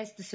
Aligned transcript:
Este 0.00 0.22
es 0.22 0.34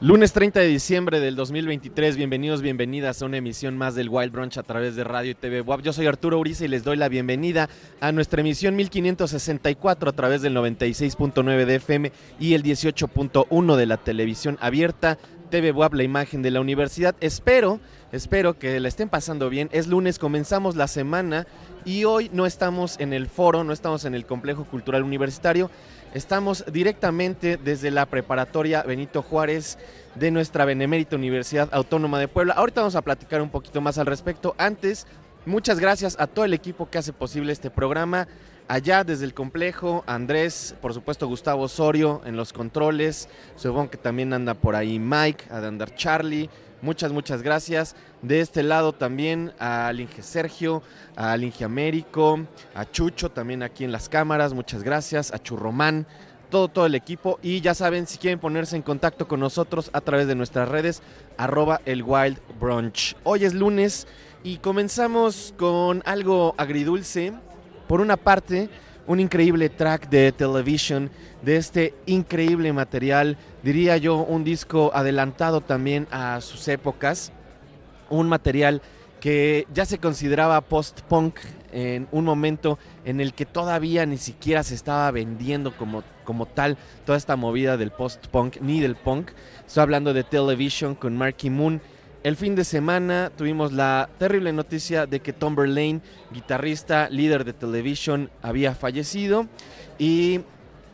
Lunes 0.00 0.34
30 0.34 0.60
de 0.60 0.66
diciembre 0.66 1.20
del 1.20 1.36
2023, 1.36 2.18
bienvenidos, 2.18 2.60
bienvenidas 2.60 3.22
a 3.22 3.24
una 3.24 3.38
emisión 3.38 3.78
más 3.78 3.94
del 3.94 4.10
Wild 4.10 4.30
Brunch 4.30 4.58
a 4.58 4.62
través 4.62 4.94
de 4.94 5.04
Radio 5.04 5.30
y 5.30 5.34
TV 5.34 5.62
WAP. 5.62 5.80
Yo 5.80 5.94
soy 5.94 6.06
Arturo 6.06 6.38
Uriza 6.38 6.66
y 6.66 6.68
les 6.68 6.84
doy 6.84 6.98
la 6.98 7.08
bienvenida 7.08 7.70
a 8.00 8.12
nuestra 8.12 8.42
emisión 8.42 8.76
1564 8.76 10.10
a 10.10 10.12
través 10.12 10.42
del 10.42 10.54
96.9 10.54 11.64
de 11.64 11.74
FM 11.76 12.12
y 12.38 12.52
el 12.52 12.62
18.1 12.62 13.76
de 13.76 13.86
la 13.86 13.96
televisión 13.96 14.58
abierta. 14.60 15.16
TV 15.46 15.72
WAP, 15.72 15.94
la 15.94 16.02
imagen 16.02 16.42
de 16.42 16.50
la 16.50 16.60
universidad. 16.60 17.14
Espero, 17.20 17.80
espero 18.12 18.58
que 18.58 18.78
la 18.80 18.88
estén 18.88 19.08
pasando 19.08 19.48
bien. 19.48 19.68
Es 19.72 19.86
lunes, 19.86 20.18
comenzamos 20.18 20.76
la 20.76 20.88
semana 20.88 21.46
y 21.84 22.04
hoy 22.04 22.30
no 22.32 22.46
estamos 22.46 22.98
en 22.98 23.12
el 23.12 23.28
foro, 23.28 23.64
no 23.64 23.72
estamos 23.72 24.04
en 24.04 24.14
el 24.14 24.26
complejo 24.26 24.64
cultural 24.64 25.04
universitario. 25.04 25.70
Estamos 26.14 26.64
directamente 26.72 27.58
desde 27.62 27.90
la 27.90 28.06
preparatoria 28.06 28.82
Benito 28.82 29.22
Juárez 29.22 29.76
de 30.14 30.30
nuestra 30.30 30.64
Benemérita 30.64 31.16
Universidad 31.16 31.68
Autónoma 31.72 32.18
de 32.18 32.28
Puebla. 32.28 32.54
Ahorita 32.54 32.80
vamos 32.80 32.96
a 32.96 33.02
platicar 33.02 33.42
un 33.42 33.50
poquito 33.50 33.80
más 33.80 33.98
al 33.98 34.06
respecto. 34.06 34.54
Antes, 34.56 35.06
muchas 35.44 35.78
gracias 35.78 36.16
a 36.18 36.26
todo 36.26 36.44
el 36.44 36.54
equipo 36.54 36.88
que 36.88 36.98
hace 36.98 37.12
posible 37.12 37.52
este 37.52 37.70
programa. 37.70 38.28
Allá 38.68 39.04
desde 39.04 39.26
el 39.26 39.34
complejo, 39.34 40.04
Andrés, 40.06 40.74
por 40.80 40.92
supuesto 40.94 41.28
Gustavo 41.28 41.64
Osorio 41.64 42.22
en 42.24 42.36
los 42.36 42.52
controles, 42.52 43.28
supongo 43.54 43.90
que 43.90 43.96
también 43.96 44.32
anda 44.32 44.54
por 44.54 44.74
ahí 44.74 44.98
Mike, 44.98 45.44
a 45.50 45.60
de 45.60 45.68
andar 45.68 45.94
Charlie, 45.94 46.50
muchas, 46.82 47.12
muchas 47.12 47.42
gracias. 47.42 47.94
De 48.26 48.40
este 48.40 48.64
lado 48.64 48.92
también 48.92 49.52
al 49.60 50.00
Inge 50.00 50.20
Sergio, 50.20 50.82
al 51.14 51.44
Inge 51.44 51.64
Américo, 51.64 52.40
a 52.74 52.84
Chucho 52.84 53.30
también 53.30 53.62
aquí 53.62 53.84
en 53.84 53.92
las 53.92 54.08
cámaras, 54.08 54.52
muchas 54.52 54.82
gracias, 54.82 55.32
a 55.32 55.38
Churromán, 55.38 56.08
todo, 56.50 56.66
todo 56.66 56.86
el 56.86 56.96
equipo. 56.96 57.38
Y 57.40 57.60
ya 57.60 57.72
saben, 57.72 58.08
si 58.08 58.18
quieren 58.18 58.40
ponerse 58.40 58.74
en 58.74 58.82
contacto 58.82 59.28
con 59.28 59.38
nosotros 59.38 59.90
a 59.92 60.00
través 60.00 60.26
de 60.26 60.34
nuestras 60.34 60.68
redes, 60.68 61.02
arroba 61.36 61.80
el 61.84 62.02
Wild 62.02 62.40
Brunch. 62.58 63.14
Hoy 63.22 63.44
es 63.44 63.54
lunes 63.54 64.08
y 64.42 64.56
comenzamos 64.56 65.54
con 65.56 66.02
algo 66.04 66.56
agridulce 66.58 67.32
por 67.86 68.00
una 68.00 68.16
parte, 68.16 68.68
un 69.06 69.20
increíble 69.20 69.68
track 69.68 70.08
de 70.08 70.32
television 70.32 71.12
de 71.42 71.58
este 71.58 71.94
increíble 72.06 72.72
material, 72.72 73.36
diría 73.62 73.98
yo, 73.98 74.16
un 74.16 74.42
disco 74.42 74.90
adelantado 74.94 75.60
también 75.60 76.08
a 76.10 76.40
sus 76.40 76.66
épocas, 76.66 77.30
un 78.10 78.28
material 78.28 78.82
que 79.20 79.66
ya 79.72 79.86
se 79.86 79.98
consideraba 79.98 80.60
post-punk 80.60 81.38
en 81.72 82.06
un 82.12 82.24
momento 82.24 82.78
en 83.04 83.20
el 83.20 83.34
que 83.34 83.46
todavía 83.46 84.06
ni 84.06 84.18
siquiera 84.18 84.62
se 84.62 84.74
estaba 84.74 85.10
vendiendo 85.10 85.76
como, 85.76 86.04
como 86.24 86.46
tal 86.46 86.76
toda 87.04 87.18
esta 87.18 87.36
movida 87.36 87.76
del 87.76 87.90
post-punk 87.90 88.58
ni 88.60 88.80
del 88.80 88.96
punk. 88.96 89.30
Estoy 89.66 89.82
hablando 89.82 90.14
de 90.14 90.24
Television 90.24 90.94
con 90.94 91.16
Marky 91.16 91.50
Moon 91.50 91.80
el 92.26 92.34
fin 92.34 92.56
de 92.56 92.64
semana 92.64 93.30
tuvimos 93.36 93.72
la 93.72 94.08
terrible 94.18 94.52
noticia 94.52 95.06
de 95.06 95.20
que 95.20 95.32
Tom 95.32 95.54
Verlaine, 95.54 96.00
guitarrista, 96.32 97.08
líder 97.08 97.44
de 97.44 97.52
Television, 97.52 98.30
había 98.42 98.74
fallecido 98.74 99.46
y 99.96 100.40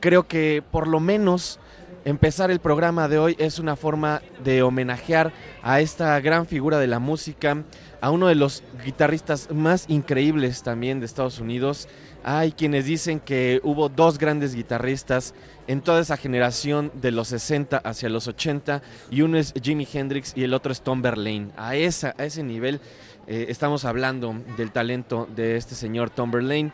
creo 0.00 0.28
que 0.28 0.62
por 0.70 0.86
lo 0.86 1.00
menos 1.00 1.58
empezar 2.04 2.50
el 2.50 2.60
programa 2.60 3.08
de 3.08 3.18
hoy 3.18 3.36
es 3.38 3.58
una 3.58 3.76
forma 3.76 4.22
de 4.42 4.62
homenajear 4.62 5.32
a 5.62 5.80
esta 5.80 6.18
gran 6.20 6.46
figura 6.46 6.78
de 6.78 6.86
la 6.86 6.98
música, 6.98 7.64
a 8.00 8.10
uno 8.10 8.26
de 8.26 8.34
los 8.34 8.62
guitarristas 8.84 9.50
más 9.50 9.86
increíbles 9.88 10.62
también 10.62 11.00
de 11.00 11.06
Estados 11.06 11.38
Unidos. 11.38 11.88
Hay 12.24 12.52
quienes 12.52 12.84
dicen 12.84 13.20
que 13.20 13.60
hubo 13.64 13.88
dos 13.88 14.18
grandes 14.18 14.54
guitarristas 14.54 15.34
en 15.66 15.80
toda 15.80 16.00
esa 16.00 16.16
generación 16.16 16.92
de 16.94 17.10
los 17.10 17.28
60 17.28 17.78
hacia 17.78 18.08
los 18.08 18.28
80 18.28 18.82
y 19.10 19.22
uno 19.22 19.38
es 19.38 19.52
Jimi 19.60 19.86
Hendrix 19.92 20.32
y 20.36 20.44
el 20.44 20.54
otro 20.54 20.72
es 20.72 20.82
Tom 20.82 21.02
Verlaine. 21.02 21.50
A, 21.56 21.76
esa, 21.76 22.14
a 22.18 22.24
ese 22.24 22.42
nivel 22.42 22.80
eh, 23.26 23.46
estamos 23.48 23.84
hablando 23.84 24.34
del 24.56 24.72
talento 24.72 25.28
de 25.34 25.56
este 25.56 25.74
señor 25.74 26.10
Tom 26.10 26.30
Verlaine. 26.30 26.72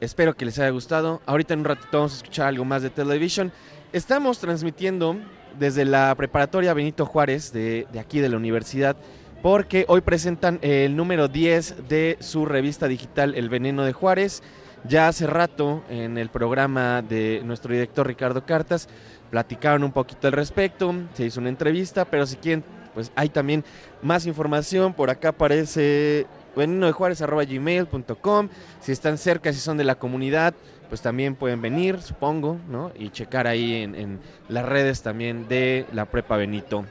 Espero 0.00 0.36
que 0.36 0.44
les 0.44 0.58
haya 0.58 0.68
gustado. 0.70 1.22
Ahorita 1.24 1.54
en 1.54 1.60
un 1.60 1.64
ratito 1.64 1.88
vamos 1.92 2.12
a 2.12 2.16
escuchar 2.16 2.48
algo 2.48 2.66
más 2.66 2.82
de 2.82 2.90
Television. 2.90 3.50
Estamos 3.96 4.38
transmitiendo 4.40 5.16
desde 5.58 5.86
la 5.86 6.14
preparatoria 6.16 6.74
Benito 6.74 7.06
Juárez 7.06 7.50
de, 7.54 7.86
aquí 7.98 8.20
de 8.20 8.28
la 8.28 8.36
universidad 8.36 8.94
porque 9.42 9.86
hoy 9.88 10.02
presentan 10.02 10.58
el 10.60 10.94
número 10.96 11.28
10 11.28 11.88
de 11.88 12.18
su 12.20 12.44
revista 12.44 12.88
digital 12.88 13.34
El 13.34 13.48
Veneno 13.48 13.84
de 13.84 13.94
Juárez. 13.94 14.42
Ya 14.86 15.08
hace 15.08 15.26
rato 15.26 15.82
en 15.88 16.18
el 16.18 16.28
programa 16.28 17.00
de 17.00 17.40
nuestro 17.42 17.72
director 17.72 18.06
Ricardo 18.06 18.44
Cartas 18.44 18.86
platicaron 19.30 19.82
un 19.82 19.92
poquito 19.92 20.26
al 20.26 20.34
respecto, 20.34 20.94
se 21.14 21.24
hizo 21.24 21.40
una 21.40 21.48
entrevista, 21.48 22.04
pero 22.04 22.26
si 22.26 22.36
quieren, 22.36 22.64
pues 22.92 23.10
hay 23.16 23.30
también 23.30 23.64
más 24.02 24.26
información. 24.26 24.92
Por 24.92 25.08
acá 25.08 25.30
aparece 25.30 26.26
veneno 26.54 26.84
de 26.84 26.92
Juárez 26.92 27.22
gmail.com. 27.22 28.48
Si 28.80 28.92
están 28.92 29.16
cerca, 29.16 29.54
si 29.54 29.60
son 29.60 29.78
de 29.78 29.84
la 29.84 29.94
comunidad, 29.94 30.54
pues 30.88 31.02
también 31.02 31.34
pueden 31.34 31.60
venir, 31.60 32.00
supongo, 32.00 32.58
¿no? 32.68 32.92
Y 32.96 33.10
checar 33.10 33.46
ahí 33.46 33.82
en, 33.82 34.20
las 34.48 34.64
redes 34.64 35.02
también 35.02 35.48
de 35.48 35.86
la 35.92 36.06
Prepa 36.06 36.36
Benito. 36.36 36.84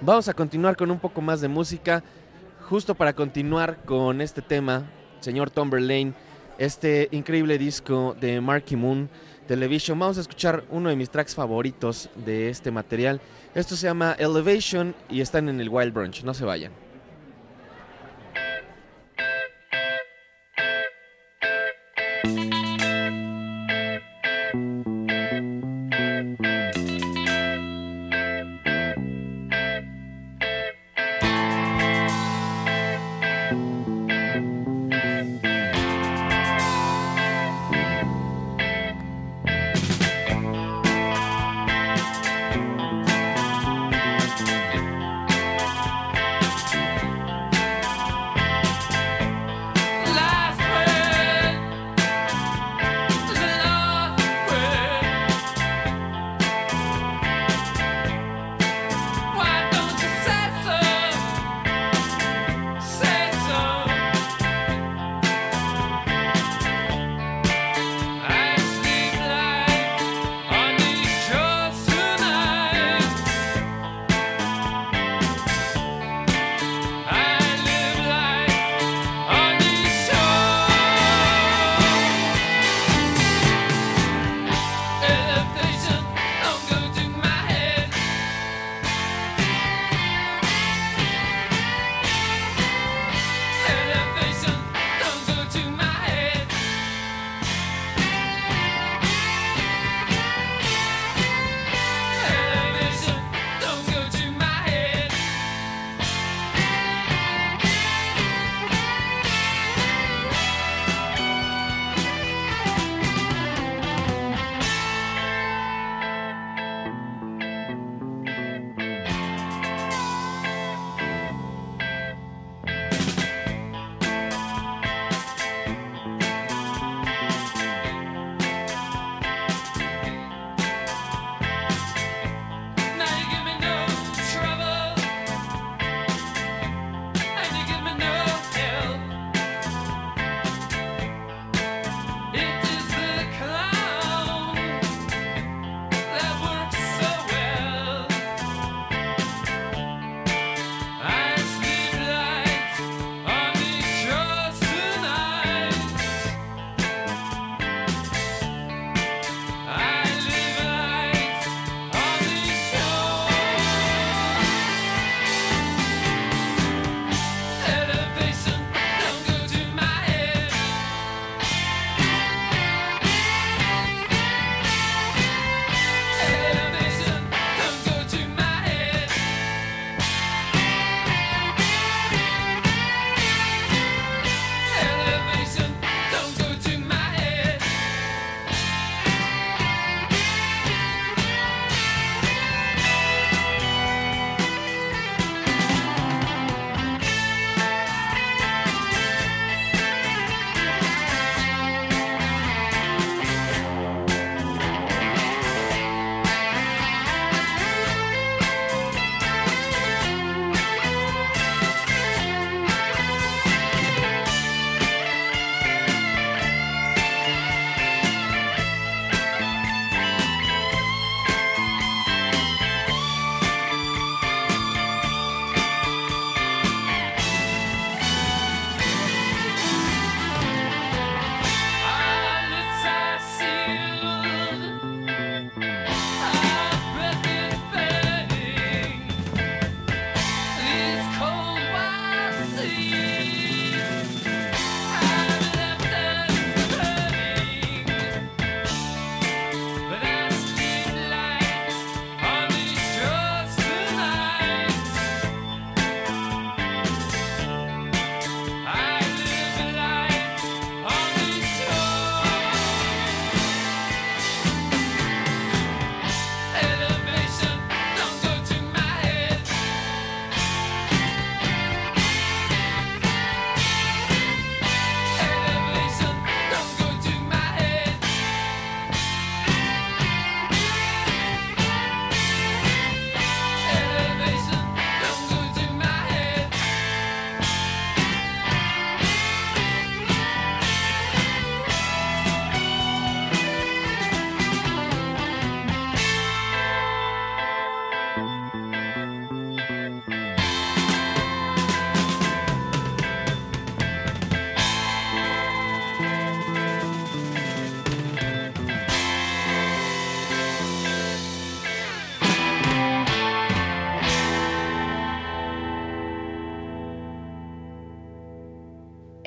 Vamos 0.00 0.28
a 0.28 0.34
continuar 0.34 0.76
con 0.76 0.90
un 0.90 0.98
poco 0.98 1.20
más 1.20 1.40
de 1.40 1.48
música, 1.48 2.02
justo 2.68 2.94
para 2.94 3.12
continuar 3.12 3.78
con 3.84 4.20
este 4.20 4.42
tema, 4.42 4.84
señor 5.20 5.50
Tomberlane, 5.50 6.14
este 6.58 7.08
increíble 7.12 7.58
disco 7.58 8.16
de 8.20 8.40
Marky 8.40 8.76
Moon. 8.76 9.08
Television. 9.50 9.98
Vamos 9.98 10.16
a 10.16 10.20
escuchar 10.20 10.62
uno 10.70 10.90
de 10.90 10.94
mis 10.94 11.10
tracks 11.10 11.34
favoritos 11.34 12.08
de 12.14 12.50
este 12.50 12.70
material. 12.70 13.20
Esto 13.52 13.74
se 13.74 13.88
llama 13.88 14.14
Elevation 14.16 14.94
y 15.08 15.22
están 15.22 15.48
en 15.48 15.60
el 15.60 15.68
Wild 15.68 15.92
Brunch. 15.92 16.22
No 16.22 16.34
se 16.34 16.44
vayan. 16.44 16.70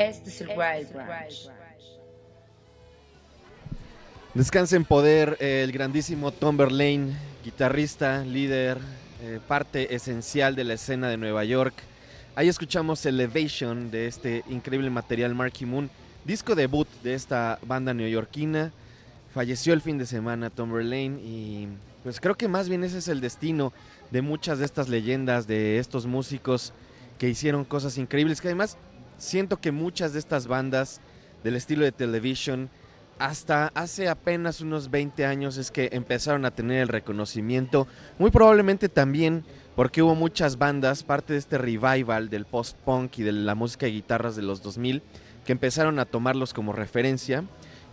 Es 0.10 0.42
el 0.42 0.50
Wild 0.50 0.94
Branch. 0.94 1.50
Descansa 4.34 4.76
en 4.76 4.84
poder 4.84 5.38
el 5.40 5.72
grandísimo 5.72 6.32
Tom 6.32 6.58
Verlaine, 6.58 7.14
guitarrista, 7.44 8.24
líder, 8.26 8.80
eh, 9.22 9.40
parte 9.48 9.96
esencial 9.96 10.56
de 10.56 10.64
la 10.64 10.74
escena 10.74 11.08
de 11.08 11.18
Nueva 11.18 11.44
York. 11.44 11.74
Ahí 12.36 12.50
escuchamos 12.50 13.06
Elevation 13.06 13.92
de 13.92 14.08
este 14.08 14.44
increíble 14.50 14.90
material 14.90 15.36
Marky 15.36 15.66
Moon, 15.66 15.90
disco 16.26 16.56
debut 16.56 16.88
de 17.04 17.14
esta 17.14 17.60
banda 17.62 17.94
neoyorquina. 17.94 18.72
Falleció 19.34 19.74
el 19.74 19.82
fin 19.82 19.98
de 19.98 20.06
semana 20.06 20.50
Tom 20.50 20.74
Verlaine 20.74 21.20
y 21.22 21.68
pues 22.04 22.20
creo 22.20 22.36
que 22.36 22.48
más 22.48 22.68
bien 22.68 22.84
ese 22.84 22.98
es 22.98 23.08
el 23.08 23.22
destino 23.22 23.72
de 24.12 24.22
muchas 24.22 24.60
de 24.60 24.66
estas 24.66 24.90
leyendas, 24.90 25.48
de 25.48 25.78
estos 25.78 26.08
músicos 26.08 26.74
que 27.20 27.30
hicieron 27.30 27.64
cosas 27.64 27.98
increíbles, 27.98 28.42
que 28.42 28.50
además 28.50 28.78
siento 29.24 29.60
que 29.60 29.72
muchas 29.72 30.14
de 30.14 30.20
estas 30.20 30.48
bandas 30.48 31.02
del 31.44 31.56
estilo 31.56 31.86
de 31.86 31.92
Television 31.92 32.70
hasta 33.20 33.72
hace 33.76 34.10
apenas 34.10 34.62
unos 34.62 34.90
20 34.92 35.26
años 35.26 35.58
es 35.58 35.72
que 35.72 35.90
empezaron 35.94 36.46
a 36.46 36.52
tener 36.52 36.82
el 36.82 36.88
reconocimiento, 36.88 37.88
muy 38.20 38.32
probablemente 38.32 38.90
también 38.90 39.46
porque 39.76 40.02
hubo 40.02 40.14
muchas 40.16 40.58
bandas, 40.58 41.04
parte 41.04 41.34
de 41.34 41.40
este 41.40 41.58
revival 41.58 42.30
del 42.30 42.46
post-punk 42.46 43.20
y 43.20 43.24
de 43.24 43.32
la 43.32 43.56
música 43.56 43.86
de 43.86 43.94
guitarras 43.94 44.36
de 44.36 44.44
los 44.44 44.62
2000, 44.62 45.02
que 45.46 45.52
empezaron 45.52 46.00
a 46.00 46.06
tomarlos 46.06 46.54
como 46.54 46.74
referencia. 46.74 47.44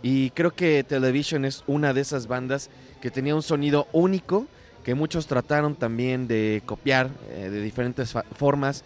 Y 0.03 0.29
creo 0.31 0.51
que 0.51 0.83
Television 0.83 1.45
es 1.45 1.63
una 1.65 1.93
de 1.93 2.01
esas 2.01 2.27
bandas 2.27 2.69
que 3.01 3.09
tenía 3.09 3.35
un 3.35 3.41
sonido 3.41 3.87
único, 3.93 4.47
que 4.83 4.95
muchos 4.95 5.27
trataron 5.27 5.75
también 5.75 6.27
de 6.27 6.61
copiar 6.65 7.09
eh, 7.31 7.49
de 7.49 7.61
diferentes 7.61 8.13
formas, 8.35 8.83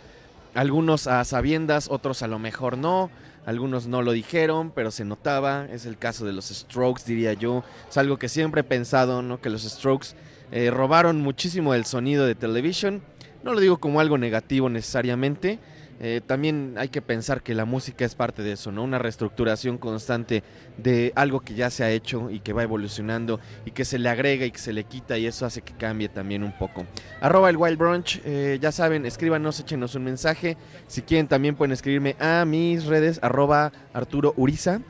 algunos 0.56 1.06
a 1.06 1.24
sabiendas, 1.26 1.88
otros 1.92 2.24
a 2.24 2.28
lo 2.28 2.40
mejor 2.40 2.78
no, 2.78 3.12
algunos 3.46 3.86
no 3.86 4.02
lo 4.02 4.12
dijeron, 4.12 4.72
pero 4.74 4.90
se 4.90 5.06
notaba. 5.06 5.68
Es 5.72 5.86
el 5.86 5.98
caso 5.98 6.26
de 6.26 6.34
los 6.34 6.46
Strokes, 6.46 7.04
diría 7.06 7.34
yo. 7.34 7.64
Es 7.88 7.98
algo 7.98 8.18
que 8.18 8.28
siempre 8.28 8.62
he 8.62 8.64
pensado, 8.64 9.22
¿no? 9.22 9.40
Que 9.40 9.52
los 9.52 9.62
Strokes 9.62 10.10
eh, 10.52 10.72
robaron 10.72 11.22
muchísimo 11.22 11.74
del 11.74 11.86
sonido 11.86 12.26
de 12.26 12.34
Television. 12.34 13.04
No 13.44 13.54
lo 13.54 13.60
digo 13.60 13.78
como 13.78 14.00
algo 14.00 14.18
negativo 14.18 14.70
necesariamente, 14.70 15.60
eh, 16.00 16.22
también 16.26 16.76
hay 16.78 16.90
que 16.90 17.02
pensar 17.02 17.42
que 17.42 17.54
la 17.54 17.66
música 17.66 18.06
es 18.06 18.16
parte 18.16 18.44
de 18.44 18.54
eso, 18.54 18.72
¿no? 18.72 18.84
Una 18.84 19.00
reestructuración 19.00 19.78
constante 19.78 20.44
de 20.78 21.14
algo 21.16 21.40
que 21.40 21.56
ya 21.56 21.70
se 21.70 21.84
ha 21.84 21.92
hecho 21.92 22.30
y 22.30 22.40
que 22.40 22.54
va 22.54 22.64
evolucionando 22.64 23.40
y 23.66 23.72
que 23.72 23.86
se 23.86 24.00
le 24.00 24.10
agrega 24.10 24.46
y 24.46 24.52
que 24.52 24.60
se 24.60 24.74
le 24.74 24.84
quita 24.84 25.18
y 25.18 25.26
eso 25.26 25.46
hace 25.46 25.62
que 25.62 25.74
cambie 25.74 26.10
también 26.10 26.44
un 26.44 26.58
poco. 26.58 26.86
Arroba 27.22 27.50
el 27.50 27.58
Wild 27.58 27.78
Brunch, 27.78 28.22
eh, 28.26 28.58
ya 28.62 28.72
saben, 28.72 29.06
escríbanos, 29.06 29.60
échenos 29.60 29.96
un 29.96 30.04
mensaje. 30.04 30.58
Si 30.88 31.02
quieren 31.02 31.28
también 31.28 31.56
pueden 31.56 31.72
escribirme 31.72 32.16
a 32.20 32.46
mis 32.46 32.86
redes, 32.86 33.20
arroba 33.22 33.72
Arturo 33.94 34.34
Uriza, 34.36 34.82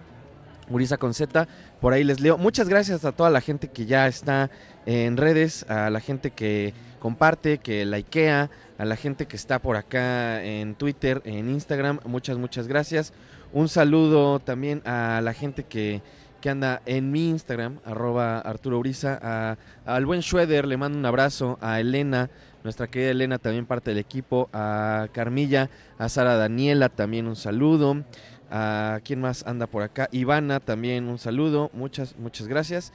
Uriza 0.70 0.98
con 0.98 1.14
Z, 1.14 1.48
por 1.80 1.94
ahí 1.94 2.04
les 2.04 2.20
leo. 2.20 2.38
Muchas 2.38 2.70
gracias 2.70 3.06
a 3.06 3.12
toda 3.12 3.30
la 3.30 3.42
gente 3.42 3.68
que 3.68 3.86
ya 3.86 4.08
está 4.08 4.50
en 4.86 5.18
redes, 5.18 5.66
a 5.70 5.90
la 5.90 6.00
gente 6.00 6.32
que 6.32 6.74
comparte, 7.00 7.60
que 7.60 7.86
likea, 7.86 8.50
a 8.78 8.86
la 8.86 8.96
gente 8.96 9.28
que 9.28 9.36
está 9.36 9.60
por 9.60 9.76
acá 9.76 10.44
en 10.44 10.76
Twitter, 10.76 11.22
en 11.26 11.50
Instagram, 11.50 12.00
muchas, 12.06 12.38
muchas 12.38 12.68
gracias. 12.68 13.14
Un 13.54 13.70
saludo 13.70 14.40
también 14.40 14.82
a 14.86 15.22
la 15.24 15.34
gente 15.34 15.64
que, 15.64 16.02
que 16.42 16.50
anda 16.50 16.82
en 16.86 17.12
mi 17.12 17.30
Instagram, 17.30 17.80
arroba 17.86 18.40
Arturo 18.40 18.80
Uriza, 18.80 19.58
al 19.86 20.06
buen 20.06 20.22
Schroeder, 20.22 20.68
le 20.68 20.78
mando 20.78 20.98
un 20.98 21.06
abrazo, 21.06 21.58
a 21.62 21.80
Elena, 21.80 22.30
nuestra 22.64 22.88
querida 22.88 23.12
Elena, 23.12 23.38
también 23.38 23.66
parte 23.66 23.92
del 23.92 24.00
equipo, 24.00 24.50
a 24.52 25.08
Carmilla, 25.12 25.70
a 25.98 26.10
Sara 26.10 26.36
Daniela, 26.36 26.90
también 26.90 27.28
un 27.28 27.36
saludo, 27.36 28.04
a 28.50 29.00
quién 29.04 29.22
más 29.22 29.46
anda 29.46 29.68
por 29.68 29.84
acá, 29.84 30.10
Ivana, 30.12 30.60
también 30.60 31.08
un 31.08 31.18
saludo, 31.18 31.70
muchas, 31.74 32.18
muchas 32.18 32.48
gracias. 32.48 32.94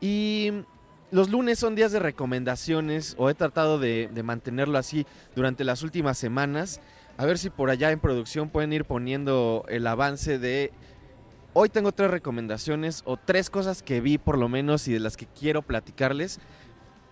Y 0.00 0.50
los 1.12 1.28
lunes 1.28 1.58
son 1.58 1.74
días 1.74 1.92
de 1.92 1.98
recomendaciones 1.98 3.14
o 3.18 3.28
he 3.28 3.34
tratado 3.34 3.78
de, 3.78 4.08
mantenerlo 4.24 4.78
así 4.78 5.06
durante 5.36 5.62
las 5.62 5.82
últimas 5.82 6.16
semanas. 6.16 6.80
A 7.18 7.26
ver 7.26 7.36
si 7.36 7.50
por 7.50 7.68
allá 7.68 7.90
en 7.90 8.00
producción 8.00 8.48
pueden 8.48 8.72
ir 8.72 8.86
poniendo 8.86 9.64
el 9.68 9.86
avance 9.86 10.38
de... 10.38 10.72
Hoy 11.52 11.68
tengo 11.68 11.92
tres 11.92 12.10
recomendaciones 12.10 13.02
o 13.04 13.18
tres 13.18 13.50
cosas 13.50 13.82
que 13.82 14.00
vi 14.00 14.16
por 14.16 14.38
lo 14.38 14.48
menos 14.48 14.88
y 14.88 14.94
de 14.94 15.00
las 15.00 15.18
que 15.18 15.26
quiero 15.26 15.60
platicarles. 15.60 16.40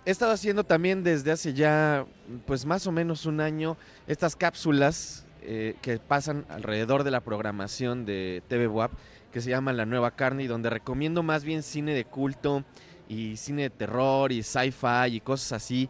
He 0.06 0.10
estado 0.10 0.32
haciendo 0.32 0.64
también 0.64 1.02
desde 1.04 1.32
hace 1.32 1.52
ya 1.52 2.06
pues 2.46 2.64
más 2.64 2.86
o 2.86 2.92
menos 2.92 3.26
un 3.26 3.42
año 3.42 3.76
estas 4.06 4.34
cápsulas 4.34 5.26
eh, 5.42 5.76
que 5.82 5.98
pasan 5.98 6.46
alrededor 6.48 7.04
de 7.04 7.10
la 7.10 7.20
programación 7.20 8.04
de 8.04 8.42
TV 8.48 8.68
WAP 8.68 8.92
que 9.32 9.40
se 9.40 9.50
llama 9.50 9.72
La 9.72 9.86
Nueva 9.86 10.12
Carne 10.12 10.42
y 10.42 10.46
donde 10.46 10.70
recomiendo 10.70 11.22
más 11.22 11.44
bien 11.44 11.62
cine 11.62 11.94
de 11.94 12.04
culto, 12.04 12.64
y 13.10 13.36
cine 13.36 13.62
de 13.62 13.70
terror 13.70 14.30
y 14.30 14.44
sci-fi 14.44 15.16
y 15.16 15.20
cosas 15.20 15.52
así 15.52 15.88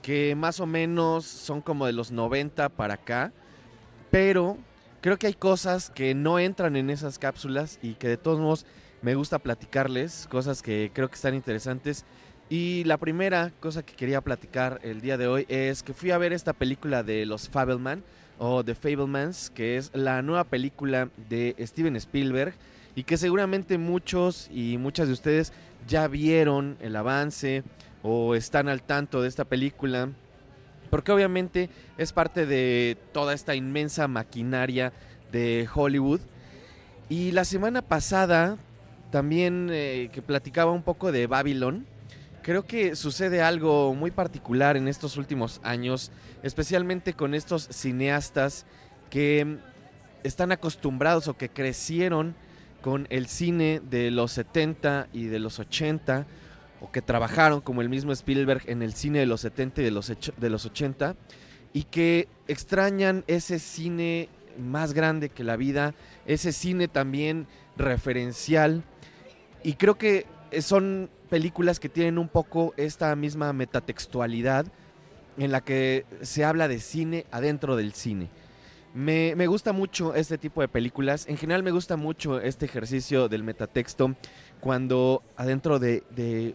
que 0.00 0.34
más 0.34 0.60
o 0.60 0.66
menos 0.66 1.26
son 1.26 1.60
como 1.60 1.84
de 1.86 1.92
los 1.92 2.10
90 2.10 2.70
para 2.70 2.94
acá, 2.94 3.32
pero 4.10 4.58
creo 5.00 5.18
que 5.18 5.26
hay 5.26 5.34
cosas 5.34 5.90
que 5.90 6.14
no 6.14 6.38
entran 6.38 6.76
en 6.76 6.90
esas 6.90 7.18
cápsulas 7.18 7.78
y 7.82 7.94
que 7.94 8.08
de 8.08 8.16
todos 8.16 8.38
modos 8.38 8.66
me 9.00 9.14
gusta 9.14 9.38
platicarles, 9.38 10.26
cosas 10.30 10.62
que 10.62 10.90
creo 10.92 11.08
que 11.08 11.14
están 11.14 11.34
interesantes. 11.34 12.04
Y 12.50 12.84
la 12.84 12.98
primera 12.98 13.50
cosa 13.60 13.82
que 13.82 13.96
quería 13.96 14.20
platicar 14.20 14.78
el 14.82 15.00
día 15.00 15.16
de 15.16 15.26
hoy 15.26 15.46
es 15.48 15.82
que 15.82 15.94
fui 15.94 16.10
a 16.10 16.18
ver 16.18 16.34
esta 16.34 16.52
película 16.52 17.02
de 17.02 17.24
los 17.24 17.48
Fableman 17.48 18.04
o 18.38 18.64
The 18.64 18.74
Fablemans, 18.74 19.50
que 19.50 19.76
es 19.76 19.90
la 19.94 20.22
nueva 20.22 20.44
película 20.44 21.08
de 21.28 21.54
Steven 21.60 21.96
Spielberg 21.96 22.54
y 22.94 23.04
que 23.04 23.16
seguramente 23.16 23.78
muchos 23.78 24.48
y 24.52 24.78
muchas 24.78 25.08
de 25.08 25.14
ustedes 25.14 25.52
ya 25.86 26.08
vieron 26.08 26.76
el 26.80 26.96
avance 26.96 27.62
o 28.02 28.34
están 28.34 28.68
al 28.68 28.82
tanto 28.82 29.22
de 29.22 29.28
esta 29.28 29.44
película, 29.44 30.10
porque 30.90 31.12
obviamente 31.12 31.70
es 31.98 32.12
parte 32.12 32.46
de 32.46 32.96
toda 33.12 33.34
esta 33.34 33.54
inmensa 33.54 34.08
maquinaria 34.08 34.92
de 35.32 35.68
Hollywood. 35.72 36.20
Y 37.08 37.32
la 37.32 37.44
semana 37.44 37.82
pasada 37.82 38.56
también 39.10 39.68
eh, 39.72 40.10
que 40.12 40.22
platicaba 40.22 40.72
un 40.72 40.82
poco 40.82 41.12
de 41.12 41.26
Babylon, 41.26 41.86
creo 42.44 42.66
que 42.66 42.94
sucede 42.94 43.40
algo 43.40 43.94
muy 43.94 44.10
particular 44.10 44.76
en 44.76 44.86
estos 44.86 45.16
últimos 45.16 45.60
años, 45.64 46.12
especialmente 46.42 47.14
con 47.14 47.34
estos 47.34 47.66
cineastas 47.70 48.66
que 49.08 49.56
están 50.24 50.52
acostumbrados 50.52 51.26
o 51.26 51.38
que 51.38 51.48
crecieron 51.48 52.36
con 52.82 53.06
el 53.08 53.28
cine 53.28 53.80
de 53.88 54.10
los 54.10 54.32
70 54.32 55.08
y 55.14 55.24
de 55.24 55.38
los 55.38 55.58
80, 55.58 56.26
o 56.82 56.92
que 56.92 57.00
trabajaron 57.00 57.62
como 57.62 57.80
el 57.80 57.88
mismo 57.88 58.12
Spielberg 58.12 58.62
en 58.66 58.82
el 58.82 58.92
cine 58.92 59.20
de 59.20 59.26
los 59.26 59.40
70 59.40 59.80
y 59.80 59.84
de 59.84 59.90
los, 59.90 60.12
de 60.36 60.50
los 60.50 60.66
80, 60.66 61.16
y 61.72 61.84
que 61.84 62.28
extrañan 62.46 63.24
ese 63.26 63.58
cine 63.58 64.28
más 64.58 64.92
grande 64.92 65.30
que 65.30 65.44
la 65.44 65.56
vida, 65.56 65.94
ese 66.26 66.52
cine 66.52 66.88
también 66.88 67.46
referencial, 67.78 68.84
y 69.62 69.74
creo 69.74 69.96
que 69.96 70.26
son 70.62 71.10
películas 71.30 71.80
que 71.80 71.88
tienen 71.88 72.18
un 72.18 72.28
poco 72.28 72.74
esta 72.76 73.14
misma 73.16 73.52
metatextualidad 73.52 74.66
en 75.36 75.52
la 75.52 75.62
que 75.62 76.04
se 76.22 76.44
habla 76.44 76.68
de 76.68 76.80
cine 76.80 77.26
adentro 77.30 77.76
del 77.76 77.92
cine. 77.92 78.28
Me, 78.94 79.46
gusta 79.48 79.72
mucho 79.72 80.14
este 80.14 80.38
tipo 80.38 80.60
de 80.60 80.68
películas. 80.68 81.26
En 81.28 81.36
general 81.36 81.64
me 81.64 81.72
gusta 81.72 81.96
mucho 81.96 82.40
este 82.40 82.66
ejercicio 82.66 83.28
del 83.28 83.42
metatexto 83.42 84.14
cuando 84.60 85.24
adentro 85.36 85.80
de, 85.80 86.54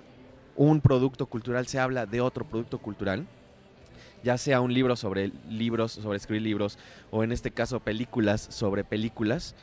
un 0.56 0.80
producto 0.82 1.26
cultural 1.26 1.68
se 1.68 1.80
habla 1.80 2.06
de 2.06 2.22
otro 2.22 2.46
producto 2.46 2.78
cultural. 2.78 3.28
Ya 4.24 4.38
sea 4.38 4.62
un 4.62 4.74
libro 4.74 4.96
sobre 4.96 5.32
libros, 5.50 5.94
sobre 5.94 6.18
escribir 6.18 6.44
libros, 6.44 6.78
o 7.12 7.24
en 7.24 7.34
este 7.34 7.52
caso 7.52 7.82
películas 7.82 8.48
sobre 8.50 8.86
películas. 8.86 9.56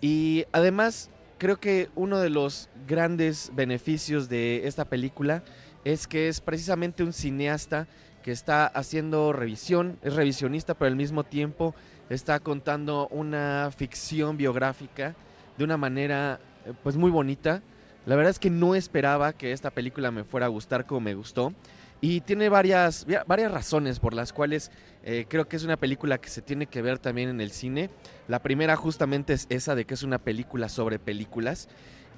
Y 0.00 0.46
además 0.52 1.10
creo 1.38 1.58
que 1.58 1.88
uno 1.94 2.18
de 2.18 2.30
los 2.30 2.68
grandes 2.86 3.50
beneficios 3.54 4.28
de 4.28 4.66
esta 4.66 4.84
película 4.84 5.42
es 5.84 6.06
que 6.06 6.28
es 6.28 6.40
precisamente 6.40 7.02
un 7.02 7.12
cineasta 7.12 7.86
que 8.22 8.32
está 8.32 8.66
haciendo 8.66 9.32
revisión, 9.32 9.98
es 10.02 10.14
revisionista, 10.14 10.74
pero 10.74 10.88
al 10.88 10.96
mismo 10.96 11.24
tiempo 11.24 11.74
está 12.10 12.40
contando 12.40 13.08
una 13.08 13.70
ficción 13.76 14.36
biográfica 14.36 15.14
de 15.56 15.64
una 15.64 15.76
manera 15.76 16.40
eh, 16.64 16.72
pues 16.82 16.96
muy 16.96 17.10
bonita. 17.10 17.62
La 18.04 18.16
verdad 18.16 18.30
es 18.30 18.38
que 18.38 18.50
no 18.50 18.74
esperaba 18.74 19.32
que 19.32 19.52
esta 19.52 19.70
película 19.70 20.10
me 20.10 20.24
fuera 20.24 20.46
a 20.46 20.48
gustar 20.48 20.86
como 20.86 21.00
me 21.00 21.14
gustó. 21.14 21.52
Y 22.00 22.20
tiene 22.20 22.48
varias, 22.48 23.06
varias 23.26 23.50
razones 23.50 24.00
por 24.00 24.12
las 24.12 24.32
cuales 24.32 24.70
eh, 25.02 25.24
creo 25.28 25.48
que 25.48 25.56
es 25.56 25.64
una 25.64 25.76
película 25.76 26.18
que 26.18 26.28
se 26.28 26.42
tiene 26.42 26.66
que 26.66 26.82
ver 26.82 26.98
también 26.98 27.28
en 27.28 27.40
el 27.40 27.50
cine. 27.50 27.90
La 28.28 28.42
primera 28.42 28.76
justamente 28.76 29.32
es 29.32 29.46
esa 29.48 29.74
de 29.74 29.86
que 29.86 29.94
es 29.94 30.02
una 30.02 30.18
película 30.18 30.68
sobre 30.68 30.98
películas 30.98 31.68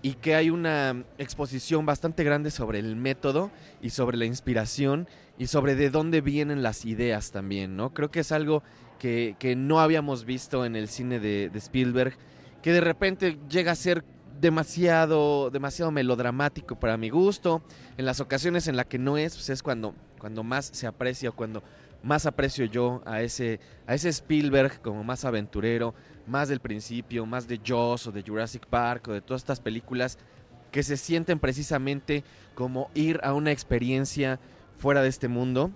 y 0.03 0.15
que 0.15 0.35
hay 0.35 0.51
una 0.51 1.05
exposición 1.19 1.87
bastante 1.87 2.25
grande 2.25 2.51
sobre 2.51 2.79
el 2.79 2.97
método 2.97 3.51
y 3.83 3.91
sobre 3.91 4.17
la 4.17 4.25
inspiración 4.25 5.09
y 5.39 5.47
sobre 5.47 5.75
de 5.75 5.91
dónde 5.91 6.21
vienen 6.21 6.63
las 6.63 6.85
ideas 6.85 7.31
también, 7.31 7.77
¿no? 7.77 7.93
Creo 7.93 8.11
que 8.11 8.21
es 8.21 8.33
algo 8.33 8.63
que, 8.99 9.37
no 9.57 9.81
habíamos 9.81 10.25
visto 10.25 10.65
en 10.65 10.77
el 10.77 10.89
cine 10.89 11.21
de, 11.21 11.51
de, 11.51 11.59
Spielberg, 11.59 12.17
que 12.63 12.73
de 12.73 12.81
repente 12.81 13.39
llega 13.49 13.73
a 13.73 13.77
ser 13.77 14.05
demasiado, 14.41 15.51
demasiado 15.51 15.91
melodramático 15.91 16.79
para 16.79 16.97
mi 16.97 17.11
gusto. 17.11 17.63
En 17.97 18.05
las 18.05 18.21
ocasiones 18.21 18.69
en 18.69 18.77
las 18.77 18.87
que 18.87 18.99
no 18.99 19.19
es, 19.19 19.35
pues 19.35 19.51
es 19.51 19.63
cuando, 19.63 19.95
cuando 20.19 20.43
más 20.43 20.67
se 20.67 20.87
aprecia 20.87 21.31
cuando 21.31 21.63
más 22.03 22.27
aprecio 22.27 22.65
yo 22.67 23.03
a 23.07 23.23
ese, 23.23 23.61
a 23.87 23.95
ese 23.95 24.09
Spielberg 24.09 24.81
como 24.81 25.03
más 25.03 25.25
aventurero, 25.25 25.95
más 26.27 26.49
del 26.49 26.61
principio, 26.61 27.27
más 27.27 27.49
de 27.49 27.61
Jaws 27.65 28.07
o 28.07 28.13
de 28.13 28.23
Jurassic 28.23 28.67
Park 28.67 29.09
o 29.09 29.13
de 29.13 29.21
todas 29.21 29.43
estas 29.43 29.61
películas 29.61 30.19
que 30.71 30.83
se 30.83 30.97
sienten 30.97 31.39
precisamente 31.39 32.25
como 32.55 32.91
ir 32.95 33.21
a 33.23 33.33
una 33.33 33.51
experiencia 33.51 34.39
fuera 34.77 35.03
de 35.03 35.09
este 35.09 35.29
mundo. 35.29 35.71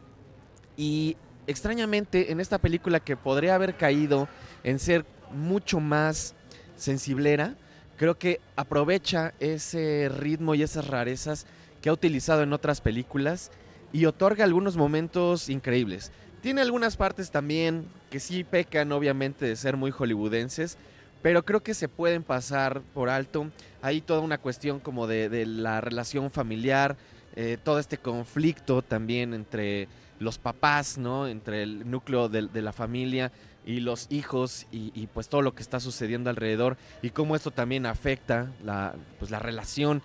Y 0.77 1.17
extrañamente 1.47 2.31
en 2.31 2.41
esta 2.41 2.59
película 2.59 3.01
que 3.01 3.17
podría 3.17 3.55
haber 3.55 3.77
caído 3.77 4.29
en 4.63 4.79
ser 4.79 5.05
mucho 5.33 5.81
más 5.81 6.35
sensiblera, 6.77 7.57
creo 7.97 8.19
que 8.19 8.41
aprovecha 8.57 9.35
ese 9.41 10.11
ritmo 10.15 10.55
y 10.55 10.63
esas 10.63 10.89
rarezas 10.89 11.47
que 11.81 11.89
ha 11.89 11.93
utilizado 11.93 12.43
en 12.43 12.53
otras 12.53 12.81
películas 12.81 13.51
y 13.93 14.07
otorga 14.07 14.45
algunos 14.45 14.77
momentos 14.77 15.49
increíbles. 15.49 16.13
Tiene 16.41 16.61
algunas 16.61 16.97
partes 16.97 17.31
también 17.31 17.87
que 18.11 18.21
sí 18.21 18.45
pecan 18.45 18.91
obviamente 18.93 19.47
de 19.47 19.57
ser 19.57 19.77
muy 19.77 19.91
hollywoodenses, 19.91 20.77
pero 21.23 21.45
creo 21.45 21.63
que 21.63 21.75
se 21.75 21.89
pueden 21.89 22.25
pasar 22.25 22.83
por 22.95 23.09
alto. 23.09 23.47
Hay 23.81 24.01
toda 24.01 24.21
una 24.21 24.39
cuestión 24.39 24.81
como 24.81 25.07
de, 25.07 25.47
la 25.47 25.81
relación 25.81 26.31
familiar, 26.31 26.97
eh, 27.37 27.59
todo 27.63 27.79
este 27.79 27.99
conflicto 27.99 28.83
también 28.83 29.35
entre 29.35 29.89
los 30.19 30.39
papás, 30.39 30.99
¿no? 30.99 31.29
Entre 31.29 31.63
el 31.63 31.89
núcleo 31.91 32.29
de, 32.29 32.63
la 32.63 32.73
familia 32.73 33.31
y 33.65 33.81
los 33.81 34.07
hijos 34.11 34.67
y, 34.73 35.07
pues 35.09 35.29
todo 35.29 35.43
lo 35.43 35.55
que 35.55 35.63
está 35.63 35.81
sucediendo 35.81 36.31
alrededor 36.31 36.77
y 37.01 37.11
cómo 37.11 37.37
esto 37.37 37.51
también 37.51 37.87
afecta 37.87 38.51
la, 38.65 38.95
pues, 39.19 39.31
la 39.31 39.39
relación 39.39 40.03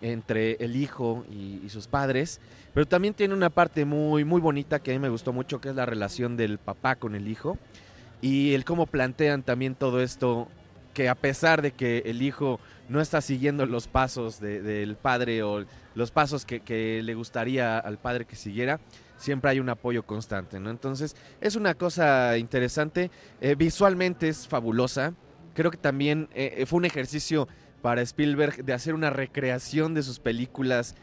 entre 0.00 0.52
el 0.60 0.76
hijo 0.76 1.24
y, 1.30 1.60
y, 1.64 1.68
sus 1.70 1.86
padres. 1.86 2.40
Pero 2.74 2.86
también 2.86 3.14
tiene 3.14 3.34
una 3.34 3.50
parte 3.50 3.84
muy, 3.84 4.24
muy 4.24 4.40
bonita 4.40 4.78
que 4.78 4.92
a 4.92 4.94
mí 4.94 5.00
me 5.00 5.08
gustó 5.08 5.32
mucho, 5.32 5.60
que 5.60 5.70
es 5.70 5.74
la 5.74 5.86
relación 5.86 6.36
del 6.36 6.58
papá 6.58 6.96
con 6.96 7.14
el 7.14 7.28
hijo 7.28 7.58
y 8.20 8.54
el 8.54 8.64
cómo 8.64 8.86
plantean 8.86 9.42
también 9.42 9.74
todo 9.74 10.00
esto 10.00 10.48
que 10.94 11.08
a 11.08 11.14
pesar 11.14 11.62
de 11.62 11.72
que 11.72 12.02
el 12.06 12.22
hijo 12.22 12.58
no 12.88 13.00
está 13.00 13.20
siguiendo 13.20 13.66
los 13.66 13.86
pasos 13.86 14.40
del 14.40 14.96
padre 14.96 15.42
o 15.42 15.64
los 15.94 16.10
pasos 16.10 16.44
que, 16.44 17.02
le 17.02 17.14
gustaría 17.14 17.78
al 17.78 17.98
padre 17.98 18.24
que 18.24 18.34
siguiera, 18.34 18.80
siempre 19.18 19.50
hay 19.50 19.60
un 19.60 19.68
apoyo 19.68 20.04
constante, 20.04 20.58
¿no? 20.58 20.70
Entonces, 20.70 21.14
es 21.40 21.56
una 21.56 21.74
cosa 21.74 22.38
interesante. 22.38 23.10
Eh, 23.40 23.54
visualmente 23.54 24.28
es 24.28 24.48
fabulosa. 24.48 25.12
Creo 25.54 25.70
que 25.70 25.76
también 25.76 26.28
eh, 26.34 26.64
fue 26.66 26.78
un 26.78 26.84
ejercicio 26.86 27.48
para 27.82 28.00
Spielberg 28.00 28.64
de 28.64 28.72
hacer 28.72 28.94
una 28.94 29.10
recreación 29.10 29.92
de 29.92 30.02
sus 30.02 30.18
películas 30.18 30.94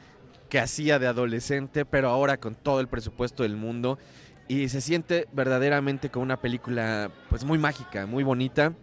que 0.49 0.60
hacía 0.60 0.97
de 0.97 1.08
adolescente, 1.08 1.86
pero 1.86 2.10
ahora 2.10 2.38
con 2.38 2.56
todo 2.56 2.80
el 2.80 2.88
presupuesto 2.88 3.43
del 3.43 3.56
mundo. 3.56 3.99
Y 4.47 4.69
se 4.69 4.82
siente 4.82 5.28
verdaderamente 5.34 6.10
como 6.10 6.23
una 6.23 6.41
película 6.41 7.12
pues 7.30 7.43
muy 7.43 7.58
mágica, 7.58 8.06
muy 8.06 8.23
bonita 8.23 8.73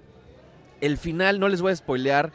el 0.83 0.99
final, 0.99 1.41
no 1.41 1.49
les 1.49 1.63
voy 1.63 1.73
a 1.73 1.77
spoilear. 1.77 2.33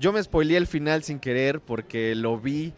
Yo 0.00 0.12
me 0.12 0.22
spoileé 0.22 0.56
el 0.56 0.66
final 0.66 1.04
sin 1.04 1.20
querer 1.20 1.60
porque 1.60 2.14
lo 2.16 2.40
vi 2.40 2.72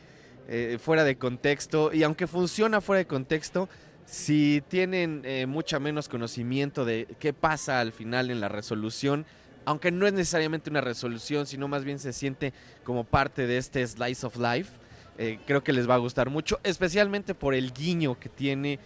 eh, 0.49 0.79
fuera 0.81 1.05
de 1.05 1.17
contexto. 1.17 1.93
Y 1.93 2.03
aunque 2.03 2.27
funciona 2.27 2.81
fuera 2.81 2.99
de 2.99 3.07
contexto, 3.07 3.69
si 4.05 4.63
tienen 4.69 5.23
eh, 5.25 5.47
mucha 5.47 5.79
menos 5.79 6.09
conocimiento 6.09 6.85
de 6.85 7.07
qué 7.19 7.33
pasa 7.33 7.81
al 7.81 7.93
final 7.93 8.31
en 8.31 8.41
la 8.41 8.49
resolución, 8.49 9.25
aunque 9.65 9.93
no 9.93 10.07
es 10.07 10.13
necesariamente 10.13 10.71
una 10.71 10.81
resolución, 10.81 11.47
sino 11.47 11.69
más 11.69 11.85
bien 11.85 11.99
se 11.99 12.13
siente 12.13 12.53
como 12.85 13.05
parte 13.05 13.47
de 13.47 13.59
este 13.59 13.87
slice 13.87 14.27
of 14.27 14.37
life, 14.37 14.71
eh, 15.19 15.39
creo 15.47 15.63
que 15.63 15.73
les 15.73 15.89
va 15.89 15.95
a 15.95 15.99
gustar 15.99 16.31
mucho, 16.31 16.59
especialmente 16.65 17.35
por 17.35 17.55
el 17.55 17.73
guiño 17.73 18.19
que 18.19 18.29
tiene 18.29 18.79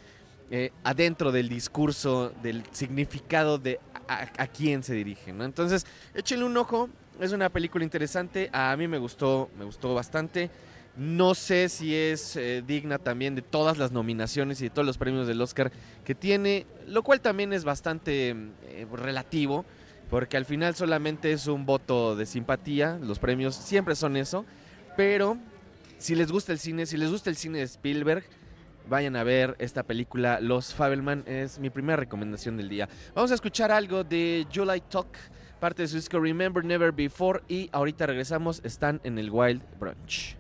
adentro 0.85 1.33
del 1.33 1.49
discurso, 1.49 2.33
del 2.41 2.63
significado 2.71 3.59
de 3.59 3.81
a, 4.09 4.47
quién 4.47 4.83
se 4.83 4.95
dirige. 4.95 5.31
Entonces, 5.31 5.87
échenle 6.15 6.45
un 6.45 6.57
ojo, 6.57 6.89
es 7.21 7.33
una 7.33 7.49
película 7.49 7.85
interesante, 7.85 8.49
a 8.53 8.77
mí 8.77 8.87
me 8.89 8.99
gustó, 8.99 9.51
me 9.59 9.65
gustó 9.65 9.95
bastante. 9.95 10.51
No 10.97 11.35
sé 11.35 11.69
si 11.69 11.95
es 11.95 12.37
eh, 12.37 12.63
digna 12.67 12.99
también 12.99 13.35
de 13.35 13.43
todas 13.43 13.77
las 13.77 13.93
nominaciones 13.93 14.61
y 14.61 14.65
de 14.65 14.71
todos 14.71 14.87
los 14.87 14.97
premios 14.97 15.27
del 15.27 15.41
Oscar 15.43 15.71
que 16.05 16.15
tiene, 16.15 16.67
lo 16.87 17.03
cual 17.03 17.21
también 17.21 17.53
es 17.53 17.65
bastante 17.65 18.31
eh, 18.31 18.87
relativo, 18.91 19.67
porque 20.09 20.37
al 20.37 20.47
final 20.47 20.75
solamente 20.75 21.33
es 21.33 21.49
un 21.49 21.67
voto 21.67 22.17
de 22.17 22.25
simpatía, 22.25 22.99
los 23.03 23.19
premios 23.19 23.55
siempre 23.55 23.95
son 23.95 24.17
eso, 24.17 24.47
pero 24.97 25.37
si 25.99 26.15
les 26.15 26.33
gusta 26.33 26.53
el 26.53 26.59
cine, 26.59 26.87
si 26.87 26.97
les 26.97 27.11
gusta 27.11 27.29
el 27.29 27.37
cine 27.37 27.59
de 27.59 27.65
Spielberg, 27.65 28.25
vayan 28.89 29.17
a 29.17 29.25
ver 29.25 29.57
esta 29.59 29.83
película 29.83 30.41
Los 30.41 30.75
Fabelman. 30.75 31.25
Es 31.27 31.59
mi 31.59 31.71
primera 31.71 31.97
recomendación 31.97 32.57
del 32.57 32.69
día. 32.69 32.89
Vamos 33.15 33.31
a 33.31 33.35
escuchar 33.35 33.73
algo 33.73 34.05
de 34.05 34.47
July 34.55 34.83
Talk, 34.89 35.09
parte 35.61 35.83
de 35.83 35.89
su 35.89 35.97
disco 35.97 36.21
Remember 36.21 36.65
Never 36.65 36.93
Before. 36.93 37.43
Y 37.49 37.69
ahorita 37.73 38.07
regresamos, 38.07 38.61
están 38.65 39.01
en 39.05 39.19
el 39.19 39.31
Wild 39.31 39.63
Brunch. 39.79 40.37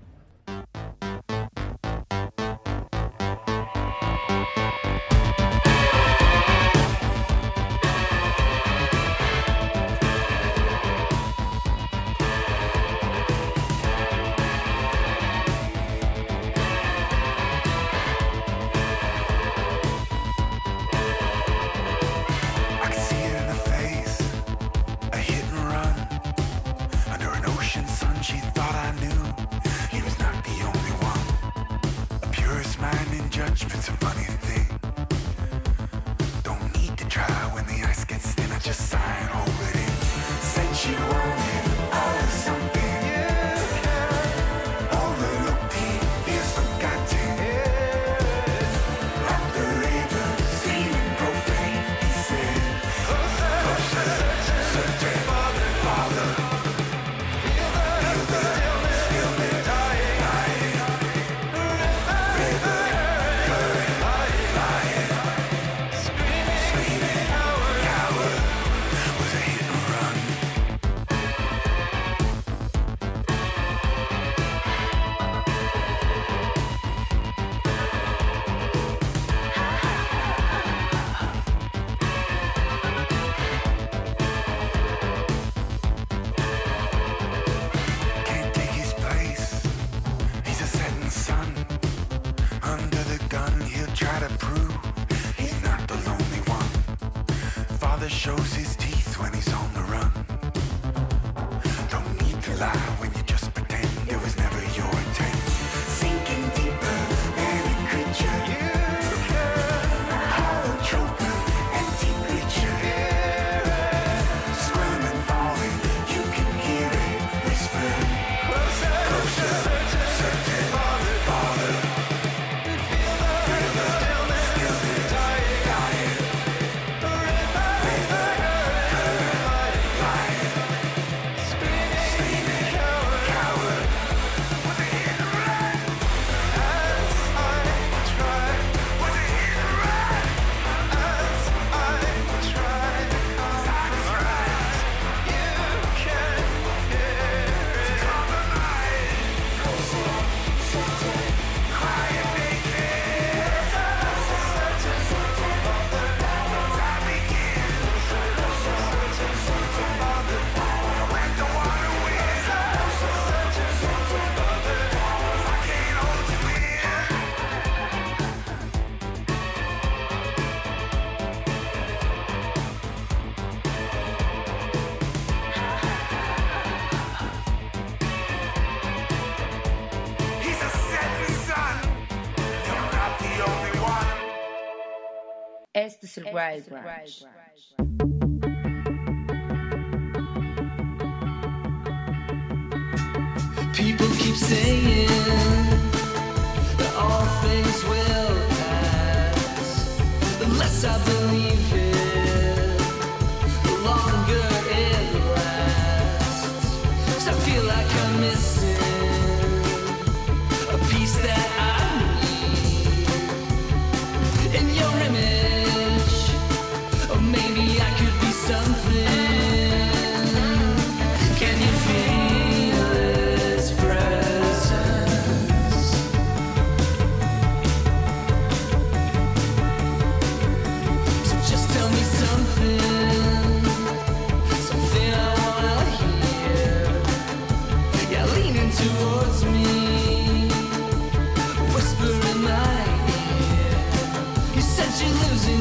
Este 186.25 186.31
es 186.31 186.69
el 186.73 187.36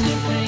to 0.05 0.27
be. 0.27 0.44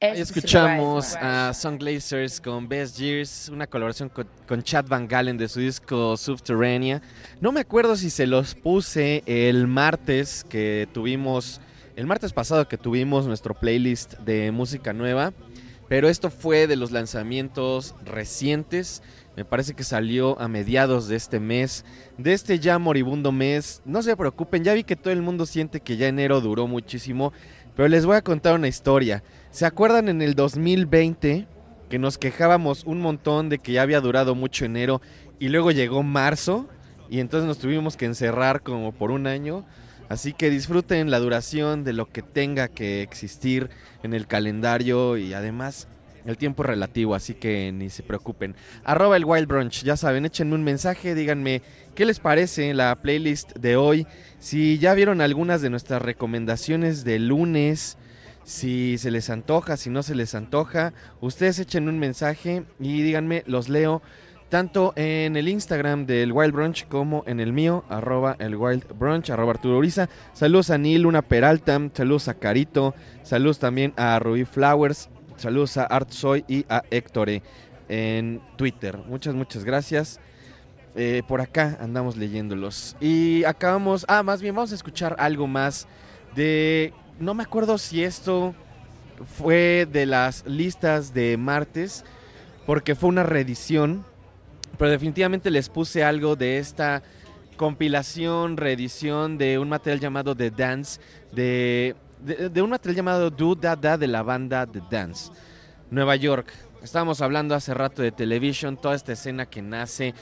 Escuchamos 0.00 1.14
a 1.16 1.46
Ranch. 1.46 1.56
Sunglazers 1.56 2.40
con 2.40 2.68
Best 2.68 2.98
Years, 2.98 3.50
una 3.50 3.66
colaboración 3.66 4.08
con, 4.08 4.26
con 4.48 4.62
Chad 4.62 4.86
Van 4.88 5.06
Galen 5.06 5.36
de 5.36 5.48
su 5.48 5.60
disco 5.60 6.16
Subterranea. 6.16 7.02
No 7.40 7.52
me 7.52 7.60
acuerdo 7.60 7.96
si 7.96 8.08
se 8.08 8.26
los 8.26 8.54
puse 8.54 9.22
el 9.26 9.66
martes 9.66 10.44
que 10.48 10.88
tuvimos, 10.92 11.60
el 11.96 12.06
martes 12.06 12.32
pasado 12.32 12.66
que 12.66 12.78
tuvimos 12.78 13.26
nuestro 13.26 13.54
playlist 13.54 14.14
de 14.20 14.50
música 14.52 14.94
nueva, 14.94 15.34
pero 15.88 16.08
esto 16.08 16.30
fue 16.30 16.66
de 16.66 16.76
los 16.76 16.92
lanzamientos 16.92 17.94
recientes. 18.02 19.02
Me 19.36 19.44
parece 19.44 19.74
que 19.74 19.84
salió 19.84 20.40
a 20.40 20.48
mediados 20.48 21.08
de 21.08 21.16
este 21.16 21.40
mes, 21.40 21.84
de 22.16 22.32
este 22.32 22.58
ya 22.58 22.78
moribundo 22.78 23.32
mes. 23.32 23.82
No 23.84 24.02
se 24.02 24.16
preocupen, 24.16 24.64
ya 24.64 24.72
vi 24.72 24.82
que 24.82 24.96
todo 24.96 25.12
el 25.12 25.22
mundo 25.22 25.44
siente 25.44 25.80
que 25.80 25.98
ya 25.98 26.08
enero 26.08 26.40
duró 26.40 26.66
muchísimo, 26.66 27.32
pero 27.76 27.88
les 27.88 28.06
voy 28.06 28.16
a 28.16 28.22
contar 28.22 28.54
una 28.54 28.68
historia. 28.68 29.22
¿Se 29.50 29.66
acuerdan 29.66 30.08
en 30.08 30.22
el 30.22 30.36
2020 30.36 31.48
que 31.88 31.98
nos 31.98 32.18
quejábamos 32.18 32.84
un 32.84 33.00
montón 33.00 33.48
de 33.48 33.58
que 33.58 33.72
ya 33.72 33.82
había 33.82 34.00
durado 34.00 34.36
mucho 34.36 34.64
enero 34.64 35.02
y 35.40 35.48
luego 35.48 35.72
llegó 35.72 36.04
marzo 36.04 36.68
y 37.08 37.18
entonces 37.18 37.48
nos 37.48 37.58
tuvimos 37.58 37.96
que 37.96 38.04
encerrar 38.04 38.62
como 38.62 38.92
por 38.92 39.10
un 39.10 39.26
año? 39.26 39.66
Así 40.08 40.32
que 40.32 40.50
disfruten 40.50 41.10
la 41.10 41.18
duración 41.18 41.82
de 41.82 41.92
lo 41.92 42.06
que 42.06 42.22
tenga 42.22 42.68
que 42.68 43.02
existir 43.02 43.70
en 44.04 44.14
el 44.14 44.28
calendario 44.28 45.16
y 45.16 45.34
además 45.34 45.88
el 46.26 46.36
tiempo 46.36 46.62
relativo, 46.62 47.16
así 47.16 47.34
que 47.34 47.72
ni 47.72 47.90
se 47.90 48.04
preocupen. 48.04 48.54
Arroba 48.84 49.16
el 49.16 49.24
Wild 49.24 49.48
Brunch, 49.48 49.82
ya 49.82 49.96
saben, 49.96 50.26
échenme 50.26 50.54
un 50.54 50.62
mensaje, 50.62 51.16
díganme 51.16 51.62
qué 51.96 52.04
les 52.04 52.20
parece 52.20 52.72
la 52.72 52.94
playlist 53.02 53.56
de 53.56 53.76
hoy, 53.76 54.06
si 54.38 54.78
ya 54.78 54.94
vieron 54.94 55.20
algunas 55.20 55.60
de 55.60 55.70
nuestras 55.70 56.02
recomendaciones 56.02 57.02
de 57.02 57.18
lunes, 57.18 57.96
si 58.50 58.98
se 58.98 59.12
les 59.12 59.30
antoja, 59.30 59.76
si 59.76 59.90
no 59.90 60.02
se 60.02 60.16
les 60.16 60.34
antoja, 60.34 60.92
ustedes 61.20 61.60
echen 61.60 61.88
un 61.88 62.00
mensaje 62.00 62.64
y 62.80 63.00
díganme, 63.00 63.44
los 63.46 63.68
leo 63.68 64.02
tanto 64.48 64.92
en 64.96 65.36
el 65.36 65.48
Instagram 65.48 66.04
del 66.04 66.32
Wild 66.32 66.52
Brunch 66.52 66.88
como 66.88 67.22
en 67.28 67.38
el 67.38 67.52
mío, 67.52 67.84
arroba 67.88 68.34
el 68.40 68.56
Wild 68.56 68.98
Brunch, 68.98 69.30
arroba 69.30 69.52
Arturo 69.52 69.78
Uriza. 69.78 70.08
Saludos 70.32 70.70
a 70.70 70.78
Neil 70.78 71.02
Luna 71.02 71.22
Peralta, 71.22 71.80
saludos 71.94 72.26
a 72.26 72.34
Carito, 72.34 72.92
saludos 73.22 73.60
también 73.60 73.92
a 73.96 74.18
Ruby 74.18 74.44
Flowers, 74.44 75.10
saludos 75.36 75.76
a 75.76 75.84
Art 75.84 76.10
Soy 76.10 76.44
y 76.48 76.66
a 76.68 76.82
Héctor 76.90 77.28
en 77.88 78.40
Twitter. 78.56 78.98
Muchas, 79.06 79.32
muchas 79.36 79.62
gracias. 79.62 80.18
Eh, 80.96 81.22
por 81.28 81.40
acá 81.40 81.78
andamos 81.80 82.16
leyéndolos. 82.16 82.96
Y 83.00 83.44
acabamos. 83.44 84.04
Ah, 84.08 84.24
más 84.24 84.42
bien, 84.42 84.56
vamos 84.56 84.72
a 84.72 84.74
escuchar 84.74 85.14
algo 85.20 85.46
más 85.46 85.86
de. 86.34 86.92
No 87.20 87.34
me 87.34 87.42
acuerdo 87.42 87.76
si 87.76 88.02
esto 88.02 88.54
fue 89.36 89.86
de 89.92 90.06
las 90.06 90.46
listas 90.46 91.12
de 91.12 91.36
martes, 91.36 92.02
porque 92.64 92.94
fue 92.94 93.10
una 93.10 93.24
reedición. 93.24 94.06
Pero 94.78 94.90
definitivamente 94.90 95.50
les 95.50 95.68
puse 95.68 96.02
algo 96.02 96.34
de 96.34 96.56
esta 96.56 97.02
compilación, 97.58 98.56
reedición 98.56 99.36
de 99.36 99.58
un 99.58 99.68
material 99.68 100.00
llamado 100.00 100.34
The 100.34 100.50
Dance, 100.50 100.98
de, 101.30 101.94
de, 102.20 102.62
un 102.62 102.70
material 102.70 102.96
llamado 102.96 103.30
Do 103.30 103.54
Da 103.54 103.76
Da 103.76 103.98
de 103.98 104.06
la 104.06 104.22
banda 104.22 104.66
The 104.66 104.80
Dance, 104.90 105.30
Nueva 105.90 106.16
York. 106.16 106.50
Estábamos 106.82 107.20
hablando 107.20 107.54
hace 107.54 107.74
rato 107.74 108.00
de 108.00 108.12
Television, 108.12 108.78
toda 108.78 108.94
esta 108.94 109.12
escena 109.12 109.44
que 109.44 109.60
nace, 109.60 110.14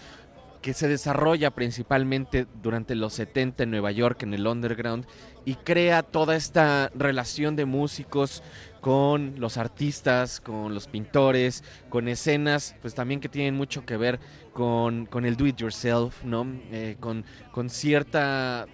que 0.61 0.75
se 0.75 0.89
desarrolla 0.89 1.51
principalmente 1.51 2.47
durante 2.63 2.95
los 2.95 3.15
70 3.15 3.63
en 3.63 3.71
Nueva 3.71 3.93
York, 3.93 4.23
en 4.23 4.35
el 4.35 4.47
underground, 4.47 5.07
y 5.45 5.55
crea 5.55 6.03
toda 6.03 6.37
esta 6.37 6.91
relación 6.95 7.57
de 7.57 7.65
músicos 7.65 8.43
con 8.81 9.35
los 9.39 9.57
artistas, 9.57 10.41
con 10.41 10.75
los 10.75 10.87
pintores, 10.87 11.65
con 11.89 12.09
escenas, 12.09 12.75
pues 12.81 12.95
también 12.95 13.21
que 13.21 13.29
tienen 13.29 13.55
mucho 13.55 13.85
que 13.85 13.97
ver 13.97 14.21
con, 14.53 15.07
con 15.07 15.25
el 15.25 15.37
do 15.37 15.47
it 15.47 15.57
yourself, 15.57 16.25
¿no? 16.25 16.47
Eh, 16.73 16.97
con, 17.01 17.25
con 17.53 17.71
cierta 17.71 18.67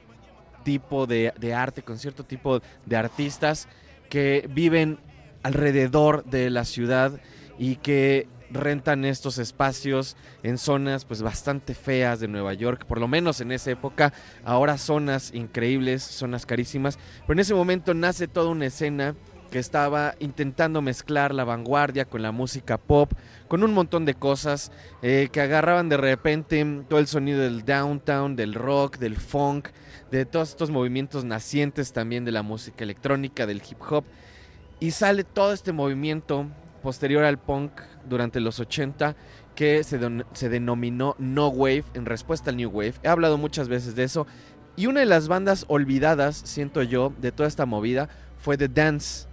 tipo 0.65 1.07
de, 1.07 1.33
de 1.39 1.55
arte, 1.55 1.83
con 1.83 1.99
cierto 1.99 2.25
tipo 2.25 2.61
de 2.87 2.97
artistas 2.97 3.69
que 4.09 4.49
viven 4.51 4.99
alrededor 5.43 6.25
de 6.25 6.51
la 6.51 6.65
ciudad 6.65 7.21
y 7.59 7.77
que 7.77 8.27
rentan 8.55 9.05
estos 9.05 9.39
espacios 9.39 10.17
en 10.43 10.59
zonas 10.59 11.05
pues 11.05 11.23
bastante 11.23 11.75
feas 11.75 12.21
de 12.21 12.29
Nueva 12.29 12.55
York, 12.55 12.87
por 12.87 12.99
lo 12.99 13.09
menos 13.09 13.41
en 13.41 13.53
esa 13.53 13.71
época, 13.71 14.13
ahora 14.45 14.79
zonas 14.79 15.33
increíbles, 15.35 16.03
zonas 16.03 16.47
carísimas, 16.47 16.99
pero 17.23 17.35
en 17.35 17.41
ese 17.41 17.55
momento 17.55 17.95
nace 17.95 18.29
toda 18.29 18.51
una 18.51 18.67
escena 18.67 19.15
que 19.51 19.59
estaba 19.61 20.17
intentando 20.19 20.83
mezclar 20.83 21.33
la 21.33 21.45
vanguardia 21.45 22.07
con 22.07 22.23
la 22.23 22.33
música 22.33 22.77
pop, 22.77 23.13
con 23.47 23.63
un 23.63 23.73
montón 23.73 24.05
de 24.05 24.15
cosas 24.15 24.73
eh, 25.01 25.29
que 25.31 25.41
agarraban 25.41 25.89
de 25.89 25.97
repente 25.97 26.65
todo 26.89 26.99
el 26.99 27.07
sonido 27.07 27.41
del 27.41 27.65
downtown, 27.65 28.35
del 28.35 28.55
rock, 28.55 28.99
del 28.99 29.17
funk, 29.17 29.69
de 30.11 30.27
todos 30.27 30.51
estos 30.51 30.71
movimientos 30.71 31.25
nacientes 31.25 31.93
también 31.93 32.25
de 32.25 32.33
la 32.33 32.43
música 32.43 32.83
electrónica, 32.83 33.47
del 33.47 33.63
hip 33.69 33.79
hop, 33.89 34.05
y 34.81 34.91
sale 34.91 35.23
todo 35.23 35.53
este 35.53 35.73
movimiento 35.73 36.49
posterior 36.85 37.25
al 37.25 37.39
punk 37.39 37.81
durante 38.07 38.41
los 38.41 38.61
80 38.61 39.17
que 39.57 39.83
se, 39.83 39.99
se 40.35 40.49
denominó 40.51 41.17
No 41.19 41.49
Wave 41.49 41.85
en 41.95 42.05
respuesta 42.05 42.51
al 42.51 42.59
New 42.59 42.69
Wave. 42.69 42.95
He 43.03 43.09
hablado 43.09 43.39
muchas 43.39 43.69
veces 43.69 43.97
de 43.97 44.05
eso. 44.05 44.27
Y 44.77 44.87
una 44.87 45.01
de 45.01 45.07
las 45.07 45.27
bandas 45.27 45.65
olvidadas, 45.69 46.37
siento 46.37 46.83
yo, 46.83 47.15
de 47.21 47.33
toda 47.33 47.49
esta 47.49 47.65
movida 47.65 48.11
fue 48.37 48.59
The 48.59 48.69
Dance. 48.69 49.27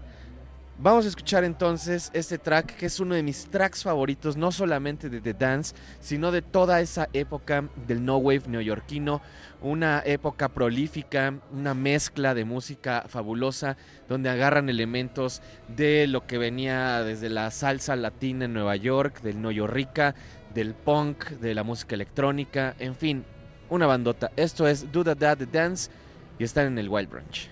Vamos 0.83 1.05
a 1.05 1.09
escuchar 1.09 1.43
entonces 1.43 2.09
este 2.11 2.39
track 2.39 2.75
que 2.75 2.87
es 2.87 2.99
uno 2.99 3.13
de 3.13 3.21
mis 3.21 3.45
tracks 3.51 3.83
favoritos, 3.83 4.35
no 4.35 4.51
solamente 4.51 5.11
de 5.11 5.21
The 5.21 5.35
Dance, 5.35 5.75
sino 5.99 6.31
de 6.31 6.41
toda 6.41 6.81
esa 6.81 7.07
época 7.13 7.69
del 7.85 8.03
no 8.03 8.17
wave 8.17 8.47
neoyorquino, 8.47 9.21
una 9.61 10.01
época 10.03 10.49
prolífica, 10.49 11.35
una 11.51 11.75
mezcla 11.75 12.33
de 12.33 12.45
música 12.45 13.03
fabulosa, 13.07 13.77
donde 14.09 14.31
agarran 14.31 14.69
elementos 14.69 15.43
de 15.67 16.07
lo 16.07 16.25
que 16.25 16.39
venía 16.39 17.03
desde 17.03 17.29
la 17.29 17.51
salsa 17.51 17.95
latina 17.95 18.45
en 18.45 18.53
Nueva 18.53 18.75
York, 18.75 19.21
del 19.21 19.39
neoyorrica, 19.39 20.15
del 20.51 20.73
punk, 20.73 21.25
de 21.29 21.53
la 21.53 21.61
música 21.61 21.93
electrónica, 21.93 22.75
en 22.79 22.95
fin, 22.95 23.23
una 23.69 23.85
bandota. 23.85 24.31
Esto 24.35 24.67
es 24.67 24.91
Do 24.91 25.03
Da 25.03 25.13
Da 25.13 25.35
The 25.35 25.45
Dance 25.45 25.91
y 26.39 26.43
están 26.43 26.65
en 26.65 26.79
el 26.79 26.89
Wild 26.89 27.09
Branch. 27.11 27.49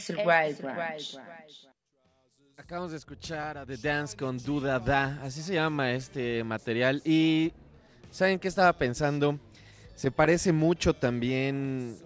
es 0.05 0.11
el 0.11 0.19
Wild 0.19 0.61
Branch. 0.61 1.19
Acabamos 2.57 2.91
de 2.93 2.99
escuchar 2.99 3.59
a 3.59 3.67
The 3.67 3.77
Dance 3.77 4.17
con 4.17 4.39
Duda 4.39 4.79
Da, 4.79 5.21
así 5.23 5.43
se 5.43 5.55
llama 5.55 5.93
este 5.93 6.45
material. 6.45 7.03
Y 7.05 7.53
¿saben 8.11 8.39
qué 8.39 8.49
estaba 8.49 8.73
pensando? 8.75 9.41
Se 9.95 10.11
parece 10.11 10.53
mucho 10.53 10.95
también, 10.95 11.97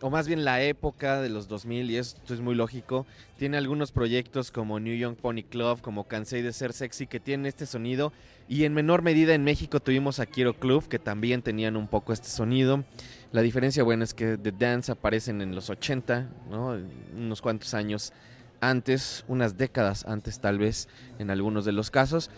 o 0.00 0.08
más 0.08 0.28
bien 0.28 0.44
la 0.44 0.62
época 0.62 1.20
de 1.20 1.28
los 1.30 1.48
2000, 1.48 1.90
y 1.90 1.96
esto 1.96 2.32
es 2.32 2.40
muy 2.40 2.54
lógico. 2.54 3.06
Tiene 3.38 3.56
algunos 3.56 3.90
proyectos 3.90 4.50
como 4.50 4.78
New 4.80 4.96
Young 4.96 5.16
Pony 5.16 5.42
Club, 5.42 5.80
como 5.80 6.04
Cansei 6.04 6.42
de 6.42 6.52
Ser 6.52 6.72
Sexy, 6.72 7.06
que 7.06 7.20
tienen 7.20 7.46
este 7.46 7.66
sonido. 7.66 8.12
Y 8.48 8.64
en 8.64 8.72
menor 8.72 9.02
medida 9.02 9.34
en 9.34 9.44
México 9.44 9.80
tuvimos 9.80 10.20
a 10.20 10.26
Kiro 10.26 10.54
Club, 10.54 10.88
que 10.88 10.98
también 10.98 11.42
tenían 11.42 11.76
un 11.76 11.88
poco 11.88 12.12
este 12.12 12.28
sonido. 12.28 12.84
La 13.30 13.42
diferencia, 13.42 13.82
bueno, 13.82 14.04
es 14.04 14.14
que 14.14 14.38
The 14.38 14.52
Dance 14.52 14.90
aparecen 14.90 15.42
en 15.42 15.54
los 15.54 15.68
80, 15.68 16.28
¿no? 16.50 16.78
unos 17.14 17.42
cuantos 17.42 17.74
años 17.74 18.12
antes, 18.60 19.24
unas 19.28 19.58
décadas 19.58 20.04
antes 20.06 20.40
tal 20.40 20.58
vez 20.58 20.88
en 21.18 21.30
algunos 21.30 21.64
de 21.64 21.72
los 21.72 21.90
casos, 21.90 22.30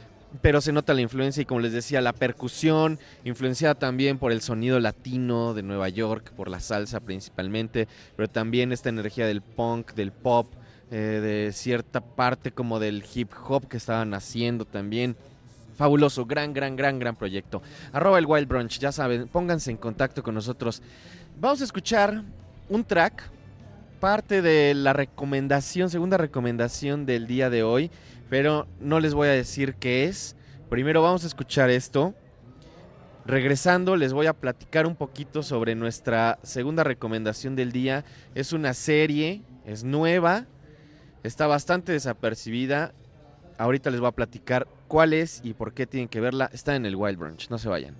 pero 0.42 0.60
se 0.60 0.72
nota 0.72 0.94
la 0.94 1.00
influencia 1.00 1.42
y 1.42 1.44
como 1.44 1.60
les 1.60 1.72
decía, 1.72 2.00
la 2.00 2.12
percusión, 2.12 2.98
influenciada 3.24 3.74
también 3.74 4.18
por 4.18 4.32
el 4.32 4.40
sonido 4.40 4.80
latino 4.80 5.54
de 5.54 5.62
Nueva 5.62 5.88
York, 5.88 6.32
por 6.36 6.48
la 6.48 6.60
salsa 6.60 7.00
principalmente, 7.00 7.88
pero 8.16 8.28
también 8.28 8.72
esta 8.72 8.88
energía 8.88 9.26
del 9.26 9.42
punk, 9.42 9.94
del 9.94 10.12
pop, 10.12 10.52
eh, 10.90 10.96
de 10.96 11.52
cierta 11.52 12.00
parte 12.00 12.50
como 12.50 12.80
del 12.80 13.04
hip 13.14 13.30
hop 13.48 13.68
que 13.68 13.76
estaban 13.76 14.12
haciendo 14.14 14.64
también. 14.64 15.16
Fabuloso, 15.80 16.26
gran, 16.26 16.52
gran, 16.52 16.76
gran, 16.76 16.98
gran 16.98 17.16
proyecto. 17.16 17.62
Arroba 17.94 18.18
el 18.18 18.26
Wild 18.26 18.46
Brunch, 18.46 18.78
ya 18.78 18.92
saben, 18.92 19.28
pónganse 19.28 19.70
en 19.70 19.78
contacto 19.78 20.22
con 20.22 20.34
nosotros. 20.34 20.82
Vamos 21.40 21.62
a 21.62 21.64
escuchar 21.64 22.22
un 22.68 22.84
track, 22.84 23.30
parte 23.98 24.42
de 24.42 24.74
la 24.74 24.92
recomendación, 24.92 25.88
segunda 25.88 26.18
recomendación 26.18 27.06
del 27.06 27.26
día 27.26 27.48
de 27.48 27.62
hoy, 27.62 27.90
pero 28.28 28.68
no 28.78 29.00
les 29.00 29.14
voy 29.14 29.28
a 29.28 29.30
decir 29.30 29.74
qué 29.76 30.04
es. 30.04 30.36
Primero 30.68 31.00
vamos 31.00 31.24
a 31.24 31.28
escuchar 31.28 31.70
esto. 31.70 32.14
Regresando 33.24 33.96
les 33.96 34.12
voy 34.12 34.26
a 34.26 34.34
platicar 34.34 34.86
un 34.86 34.96
poquito 34.96 35.42
sobre 35.42 35.74
nuestra 35.76 36.38
segunda 36.42 36.84
recomendación 36.84 37.56
del 37.56 37.72
día. 37.72 38.04
Es 38.34 38.52
una 38.52 38.74
serie, 38.74 39.40
es 39.64 39.82
nueva, 39.82 40.44
está 41.22 41.46
bastante 41.46 41.92
desapercibida. 41.92 42.92
Ahorita 43.60 43.90
les 43.90 44.00
voy 44.00 44.08
a 44.08 44.12
platicar 44.12 44.66
cuál 44.88 45.12
es 45.12 45.42
y 45.44 45.52
por 45.52 45.74
qué 45.74 45.86
tienen 45.86 46.08
que 46.08 46.18
verla. 46.18 46.48
Está 46.50 46.76
en 46.76 46.86
el 46.86 46.96
Wild 46.96 47.18
Branch, 47.18 47.50
no 47.50 47.58
se 47.58 47.68
vayan. 47.68 47.94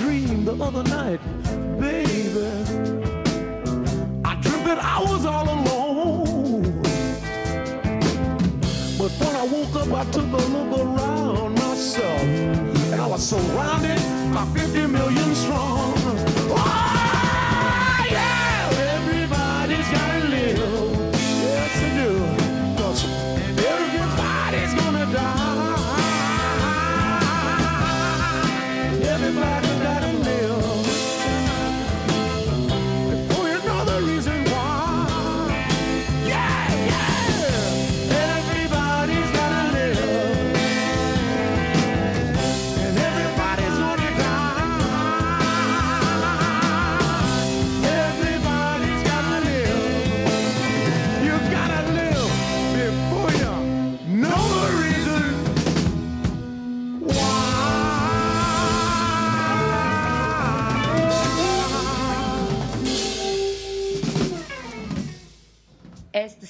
Dream 0.00 0.44
the 0.46 0.54
other 0.64 0.82
night, 0.84 1.20
baby. 1.78 2.48
I 4.24 4.34
dreamt 4.40 4.64
that 4.64 4.78
I 4.94 4.98
was 5.10 5.26
all 5.26 5.46
alone. 5.56 6.62
But 8.98 9.10
when 9.20 9.34
I 9.42 9.44
woke 9.54 9.76
up, 9.76 9.92
I 9.92 10.04
took 10.10 10.30
a 10.40 10.42
look 10.54 10.72
around 10.84 11.54
myself. 11.54 12.22
And 12.92 13.00
I 13.00 13.06
was 13.06 13.22
surrounded 13.28 14.00
by 14.32 14.44
50 14.54 14.86
million 14.86 15.34
strong. 15.34 15.92
Oh, 16.56 18.06
yeah! 18.10 18.49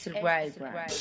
Es 0.00 0.06
el 0.06 0.14
Wild 0.14 0.58
Branch. 0.58 0.92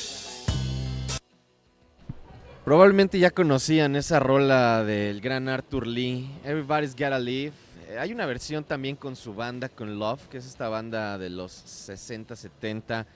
Probablemente 2.64 3.18
ya 3.18 3.30
conocían 3.30 3.96
esa 3.96 4.20
rola 4.20 4.84
del 4.84 5.20
gran 5.20 5.48
Arthur 5.48 5.86
Lee, 5.86 6.30
Everybody's 6.44 6.92
Gotta 6.92 7.18
Live. 7.18 7.54
Eh, 7.88 7.98
Hay 7.98 8.12
una 8.12 8.26
versión 8.26 8.62
también 8.64 8.96
con 8.96 9.16
su 9.16 9.34
banda, 9.34 9.68
con 9.68 9.98
Love, 9.98 10.28
que 10.28 10.38
es 10.38 10.46
esta 10.46 10.68
banda 10.68 11.16
de 11.16 11.30
los 11.30 11.50
60, 11.52 12.36
70. 12.36 13.06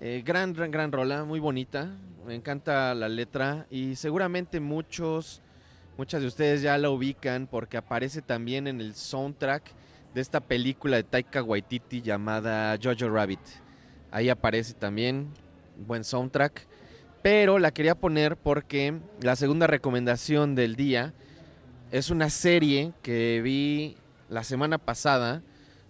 Eh, 0.00 0.22
gran, 0.24 0.52
gran, 0.52 0.70
gran 0.72 0.90
rola, 0.90 1.24
muy 1.24 1.38
bonita. 1.38 1.88
Me 2.26 2.34
encanta 2.34 2.92
la 2.94 3.08
letra 3.08 3.66
y 3.70 3.94
seguramente 3.94 4.58
muchos, 4.58 5.40
muchas 5.96 6.20
de 6.20 6.26
ustedes 6.26 6.62
ya 6.62 6.76
la 6.76 6.90
ubican 6.90 7.46
porque 7.46 7.76
aparece 7.76 8.20
también 8.20 8.66
en 8.66 8.80
el 8.80 8.94
soundtrack 8.96 9.62
de 10.12 10.20
esta 10.20 10.40
película 10.40 10.96
de 10.96 11.04
Taika 11.04 11.42
Waititi 11.42 12.02
llamada 12.02 12.76
Jojo 12.82 13.08
Rabbit. 13.08 13.61
Ahí 14.12 14.28
aparece 14.28 14.74
también, 14.74 15.28
buen 15.86 16.04
soundtrack. 16.04 16.66
Pero 17.22 17.58
la 17.58 17.72
quería 17.72 17.94
poner 17.94 18.36
porque 18.36 19.00
la 19.20 19.36
segunda 19.36 19.66
recomendación 19.66 20.54
del 20.54 20.76
día 20.76 21.14
es 21.90 22.10
una 22.10 22.28
serie 22.28 22.92
que 23.02 23.40
vi 23.42 23.96
la 24.28 24.44
semana 24.44 24.78
pasada. 24.78 25.42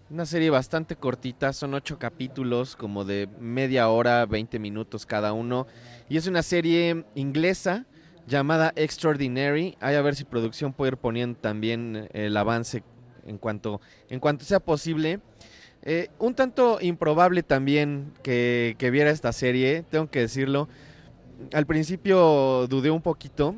Una 0.09 0.27
serie 0.27 0.51
bastante 0.51 0.95
cortita, 0.95 1.53
son 1.53 1.75
ocho 1.75 1.99
capítulos, 1.99 2.77
como 2.77 3.05
de 3.05 3.29
media 3.41 3.89
hora, 3.89 4.27
20 4.27 4.59
minutos 4.59 5.05
cada 5.07 5.33
uno. 5.33 5.67
Y 6.09 6.17
es 6.17 6.27
una 6.27 6.43
serie 6.43 7.05
inglesa 7.15 7.87
llamada 8.27 8.73
Extraordinary. 8.77 9.77
Hay 9.81 9.97
a 9.97 10.03
ver 10.03 10.15
si 10.15 10.25
producción 10.25 10.73
puede 10.73 10.93
ir 10.93 10.97
poniendo 10.99 11.39
también 11.41 12.09
el 12.13 12.37
avance 12.37 12.85
en 13.27 13.39
cuanto, 13.39 13.81
en 14.11 14.21
cuanto 14.21 14.45
sea 14.45 14.61
posible. 14.61 15.21
Eh, 15.85 16.11
un 16.19 16.35
tanto 16.35 16.79
improbable 16.81 17.43
también 17.43 18.13
que, 18.23 18.77
que 18.79 18.91
viera 18.91 19.11
esta 19.11 19.33
serie, 19.33 19.85
tengo 19.91 20.09
que 20.11 20.21
decirlo. 20.21 20.69
Al 21.53 21.67
principio 21.67 22.67
dudé 22.69 22.91
un 22.91 23.03
poquito 23.03 23.57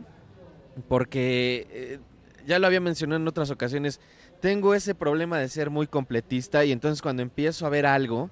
porque 0.88 1.66
eh, 1.70 1.98
ya 2.46 2.58
lo 2.58 2.66
había 2.66 2.80
mencionado 2.80 3.20
en 3.20 3.28
otras 3.28 3.50
ocasiones. 3.50 4.00
Tengo 4.40 4.74
ese 4.74 4.94
problema 4.94 5.38
de 5.38 5.48
ser 5.48 5.70
muy 5.70 5.86
completista 5.86 6.64
y 6.64 6.72
entonces 6.72 7.02
cuando 7.02 7.22
empiezo 7.22 7.66
a 7.66 7.70
ver 7.70 7.86
algo, 7.86 8.30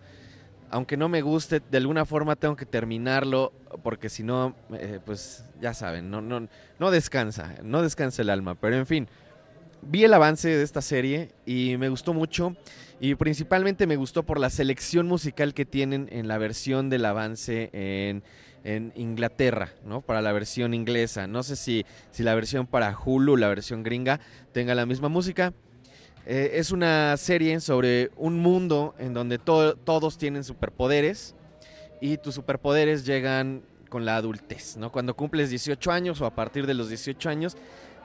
aunque 0.70 0.96
no 0.96 1.08
me 1.08 1.20
guste, 1.20 1.60
de 1.70 1.78
alguna 1.78 2.06
forma 2.06 2.36
tengo 2.36 2.56
que 2.56 2.66
terminarlo 2.66 3.52
porque 3.82 4.08
si 4.08 4.22
no, 4.22 4.54
eh, 4.72 5.00
pues 5.04 5.44
ya 5.60 5.74
saben, 5.74 6.10
no, 6.10 6.20
no, 6.20 6.48
no 6.78 6.90
descansa, 6.90 7.56
no 7.62 7.82
descansa 7.82 8.22
el 8.22 8.30
alma. 8.30 8.54
Pero 8.54 8.76
en 8.76 8.86
fin, 8.86 9.08
vi 9.82 10.04
el 10.04 10.14
avance 10.14 10.48
de 10.48 10.62
esta 10.62 10.80
serie 10.80 11.32
y 11.44 11.76
me 11.78 11.88
gustó 11.88 12.14
mucho 12.14 12.56
y 13.02 13.16
principalmente 13.16 13.88
me 13.88 13.96
gustó 13.96 14.22
por 14.22 14.38
la 14.38 14.48
selección 14.48 15.08
musical 15.08 15.54
que 15.54 15.64
tienen 15.66 16.08
en 16.12 16.28
la 16.28 16.38
versión 16.38 16.88
del 16.88 17.04
avance 17.04 17.68
en, 17.72 18.22
en 18.62 18.92
Inglaterra, 18.94 19.70
¿no? 19.84 20.02
Para 20.02 20.22
la 20.22 20.30
versión 20.30 20.72
inglesa. 20.72 21.26
No 21.26 21.42
sé 21.42 21.56
si, 21.56 21.84
si 22.12 22.22
la 22.22 22.36
versión 22.36 22.68
para 22.68 22.96
Hulu, 22.96 23.36
la 23.36 23.48
versión 23.48 23.82
gringa, 23.82 24.20
tenga 24.52 24.76
la 24.76 24.86
misma 24.86 25.08
música. 25.08 25.52
Eh, 26.26 26.52
es 26.54 26.70
una 26.70 27.16
serie 27.16 27.58
sobre 27.58 28.12
un 28.14 28.38
mundo 28.38 28.94
en 29.00 29.14
donde 29.14 29.38
to- 29.38 29.74
todos 29.74 30.16
tienen 30.16 30.44
superpoderes 30.44 31.34
y 32.00 32.18
tus 32.18 32.36
superpoderes 32.36 33.04
llegan 33.04 33.62
con 33.88 34.04
la 34.04 34.14
adultez, 34.14 34.76
¿no? 34.76 34.92
Cuando 34.92 35.16
cumples 35.16 35.50
18 35.50 35.90
años 35.90 36.20
o 36.20 36.26
a 36.26 36.36
partir 36.36 36.68
de 36.68 36.74
los 36.74 36.88
18 36.88 37.28
años 37.28 37.56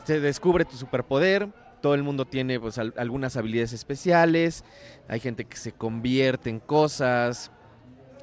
se 0.05 0.19
descubre 0.19 0.65
tu 0.65 0.75
superpoder, 0.75 1.49
todo 1.81 1.93
el 1.95 2.03
mundo 2.03 2.25
tiene 2.25 2.59
pues 2.59 2.77
al- 2.77 2.93
algunas 2.97 3.37
habilidades 3.37 3.73
especiales, 3.73 4.63
hay 5.07 5.19
gente 5.19 5.45
que 5.45 5.57
se 5.57 5.71
convierte 5.71 6.49
en 6.49 6.59
cosas, 6.59 7.51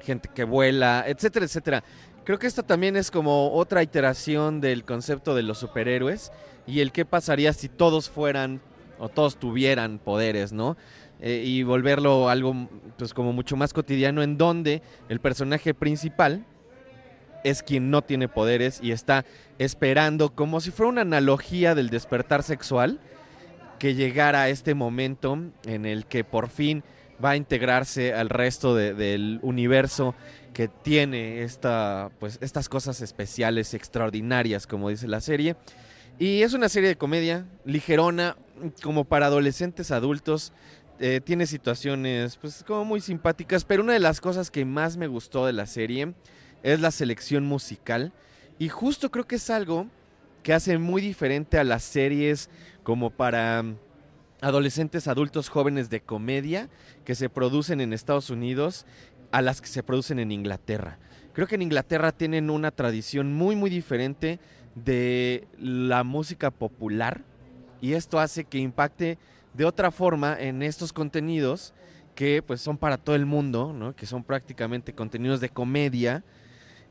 gente 0.03 0.29
que 0.33 0.43
vuela, 0.43 1.03
etcétera, 1.07 1.45
etcétera. 1.45 1.83
Creo 2.23 2.39
que 2.39 2.47
esto 2.47 2.63
también 2.63 2.95
es 2.95 3.11
como 3.11 3.51
otra 3.53 3.83
iteración 3.83 4.59
del 4.61 4.83
concepto 4.83 5.35
de 5.35 5.43
los 5.43 5.59
superhéroes 5.59 6.31
y 6.65 6.79
el 6.79 6.91
qué 6.91 7.05
pasaría 7.05 7.53
si 7.53 7.69
todos 7.69 8.09
fueran 8.09 8.61
o 8.97 9.09
todos 9.09 9.37
tuvieran 9.37 9.99
poderes, 9.99 10.51
¿no? 10.51 10.75
Eh, 11.21 11.43
y 11.45 11.63
volverlo 11.63 12.29
algo 12.29 12.67
pues 12.97 13.13
como 13.13 13.31
mucho 13.31 13.55
más 13.55 13.73
cotidiano 13.73 14.21
en 14.23 14.37
donde 14.37 14.81
el 15.07 15.19
personaje 15.19 15.73
principal 15.73 16.45
es 17.43 17.61
quien 17.61 17.91
no 17.91 18.01
tiene 18.01 18.27
poderes 18.27 18.79
y 18.81 18.91
está 18.91 19.23
esperando 19.59 20.31
como 20.33 20.59
si 20.61 20.71
fuera 20.71 20.89
una 20.89 21.01
analogía 21.01 21.75
del 21.75 21.89
despertar 21.89 22.41
sexual 22.43 22.99
que 23.79 23.95
llegara 23.95 24.43
a 24.43 24.49
este 24.49 24.73
momento 24.73 25.37
en 25.65 25.85
el 25.85 26.05
que 26.05 26.23
por 26.23 26.49
fin 26.49 26.83
va 27.23 27.31
a 27.31 27.35
integrarse 27.35 28.13
al 28.13 28.29
resto 28.29 28.75
de- 28.75 28.93
del 28.93 29.39
universo 29.41 30.15
que 30.53 30.67
tiene 30.67 31.43
esta, 31.43 32.11
pues, 32.19 32.37
estas 32.41 32.69
cosas 32.69 33.01
especiales, 33.01 33.73
extraordinarias, 33.73 34.67
como 34.67 34.89
dice 34.89 35.07
la 35.07 35.21
serie. 35.21 35.55
Y 36.17 36.43
es 36.43 36.53
una 36.53 36.69
serie 36.69 36.89
de 36.89 36.95
comedia 36.95 37.45
ligerona, 37.65 38.37
como 38.81 39.03
para 39.03 39.25
adolescentes 39.25 39.91
adultos. 39.91 40.53
Eh, 40.99 41.19
tiene 41.21 41.45
situaciones 41.45 42.37
pues 42.37 42.63
como 42.65 42.85
muy 42.85 43.01
simpáticas, 43.01 43.65
pero 43.65 43.83
una 43.83 43.91
de 43.91 43.99
las 43.99 44.21
cosas 44.21 44.49
que 44.49 44.63
más 44.63 44.95
me 44.95 45.07
gustó 45.07 45.45
de 45.45 45.51
la 45.51 45.65
serie 45.65 46.13
es 46.63 46.79
la 46.79 46.91
selección 46.91 47.43
musical. 47.45 48.13
Y 48.59 48.69
justo 48.69 49.11
creo 49.11 49.27
que 49.27 49.35
es 49.35 49.49
algo 49.49 49.87
que 50.41 50.53
hace 50.53 50.77
muy 50.77 51.01
diferente 51.01 51.59
a 51.59 51.65
las 51.65 51.83
series 51.83 52.49
como 52.85 53.09
para 53.09 53.63
mm, 53.63 53.77
adolescentes 54.41 55.09
adultos 55.09 55.49
jóvenes 55.49 55.89
de 55.89 56.01
comedia 56.01 56.69
que 57.03 57.15
se 57.15 57.29
producen 57.29 57.81
en 57.81 57.91
Estados 57.91 58.29
Unidos 58.29 58.85
a 59.31 59.41
las 59.41 59.59
que 59.59 59.67
se 59.67 59.83
producen 59.83 60.19
en 60.19 60.31
Inglaterra. 60.31 60.99
Creo 61.33 61.47
que 61.47 61.55
en 61.55 61.63
Inglaterra 61.63 62.13
tienen 62.13 62.49
una 62.49 62.71
tradición 62.71 63.33
muy 63.33 63.57
muy 63.57 63.69
diferente 63.69 64.39
de 64.75 65.47
la 65.59 66.03
música 66.03 66.51
popular 66.51 67.23
y 67.81 67.93
esto 67.93 68.19
hace 68.19 68.45
que 68.45 68.59
impacte 68.59 69.17
de 69.53 69.65
otra 69.65 69.89
forma 69.89 70.37
en 70.39 70.61
estos 70.61 70.93
contenidos 70.93 71.73
que 72.13 72.43
pues 72.43 72.61
son 72.61 72.77
para 72.77 72.97
todo 72.97 73.15
el 73.15 73.25
mundo, 73.25 73.73
¿no? 73.73 73.95
que 73.95 74.05
son 74.05 74.23
prácticamente 74.23 74.93
contenidos 74.93 75.41
de 75.41 75.49
comedia 75.49 76.23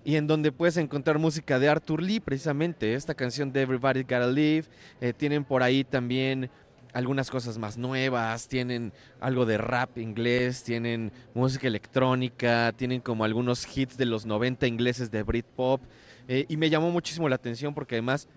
y 0.05 0.17
en 0.17 0.27
donde 0.27 0.53
puedes 0.53 0.77
encontrar 0.77 1.19
música 1.19 1.59
de 1.59 1.69
Arthur 1.69 2.03
Lee 2.03 2.21
precisamente, 2.21 2.95
esta 2.95 3.15
canción 3.15 3.53
de 3.53 3.63
Everybody's 3.63 4.05
Gotta 4.05 4.27
Live, 4.27 4.67
eh, 5.01 5.13
tienen 5.13 5.45
por 5.45 5.63
ahí 5.63 5.83
también 5.83 6.51
algunas 6.93 7.31
cosas 7.31 7.59
más 7.59 7.77
nuevas, 7.77 8.47
tienen 8.47 8.93
algo 9.21 9.47
de 9.47 9.59
rap 9.59 9.99
inglés, 9.99 10.63
tienen 10.63 11.11
música 11.35 11.67
electrónica, 11.67 12.73
tienen 12.77 13.01
como 13.01 13.25
algunos 13.25 13.67
hits 13.77 13.97
de 13.97 14.05
los 14.05 14.27
90 14.27 14.67
ingleses 14.67 15.11
de 15.11 15.23
Britpop 15.23 15.81
eh, 16.29 16.47
y 16.49 16.57
me 16.57 16.71
llamó 16.71 16.91
muchísimo 16.91 17.29
la 17.29 17.35
atención 17.37 17.75
porque 17.75 17.97
además 17.97 18.29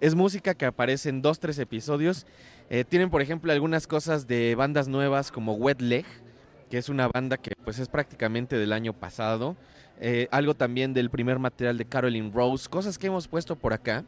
es 0.00 0.14
música 0.14 0.54
que 0.54 0.66
aparece 0.66 1.10
en 1.10 1.22
dos, 1.22 1.38
tres 1.40 1.58
episodios. 1.58 2.26
Eh, 2.70 2.84
tienen, 2.84 3.10
por 3.10 3.22
ejemplo, 3.22 3.52
algunas 3.52 3.86
cosas 3.86 4.26
de 4.26 4.54
bandas 4.54 4.88
nuevas 4.88 5.30
como 5.30 5.54
Wet 5.54 5.80
Leg, 5.80 6.06
que 6.70 6.78
es 6.78 6.88
una 6.88 7.08
banda 7.08 7.36
que 7.36 7.52
pues 7.64 7.78
es 7.78 7.88
prácticamente 7.88 8.56
del 8.56 8.72
año 8.72 8.92
pasado. 8.94 9.56
Eh, 10.00 10.28
algo 10.30 10.54
también 10.54 10.94
del 10.94 11.10
primer 11.10 11.38
material 11.38 11.76
de 11.76 11.84
Caroline 11.84 12.30
Rose, 12.32 12.68
cosas 12.68 12.96
que 12.96 13.08
hemos 13.08 13.28
puesto 13.28 13.54
por 13.54 13.74
acá 13.74 14.04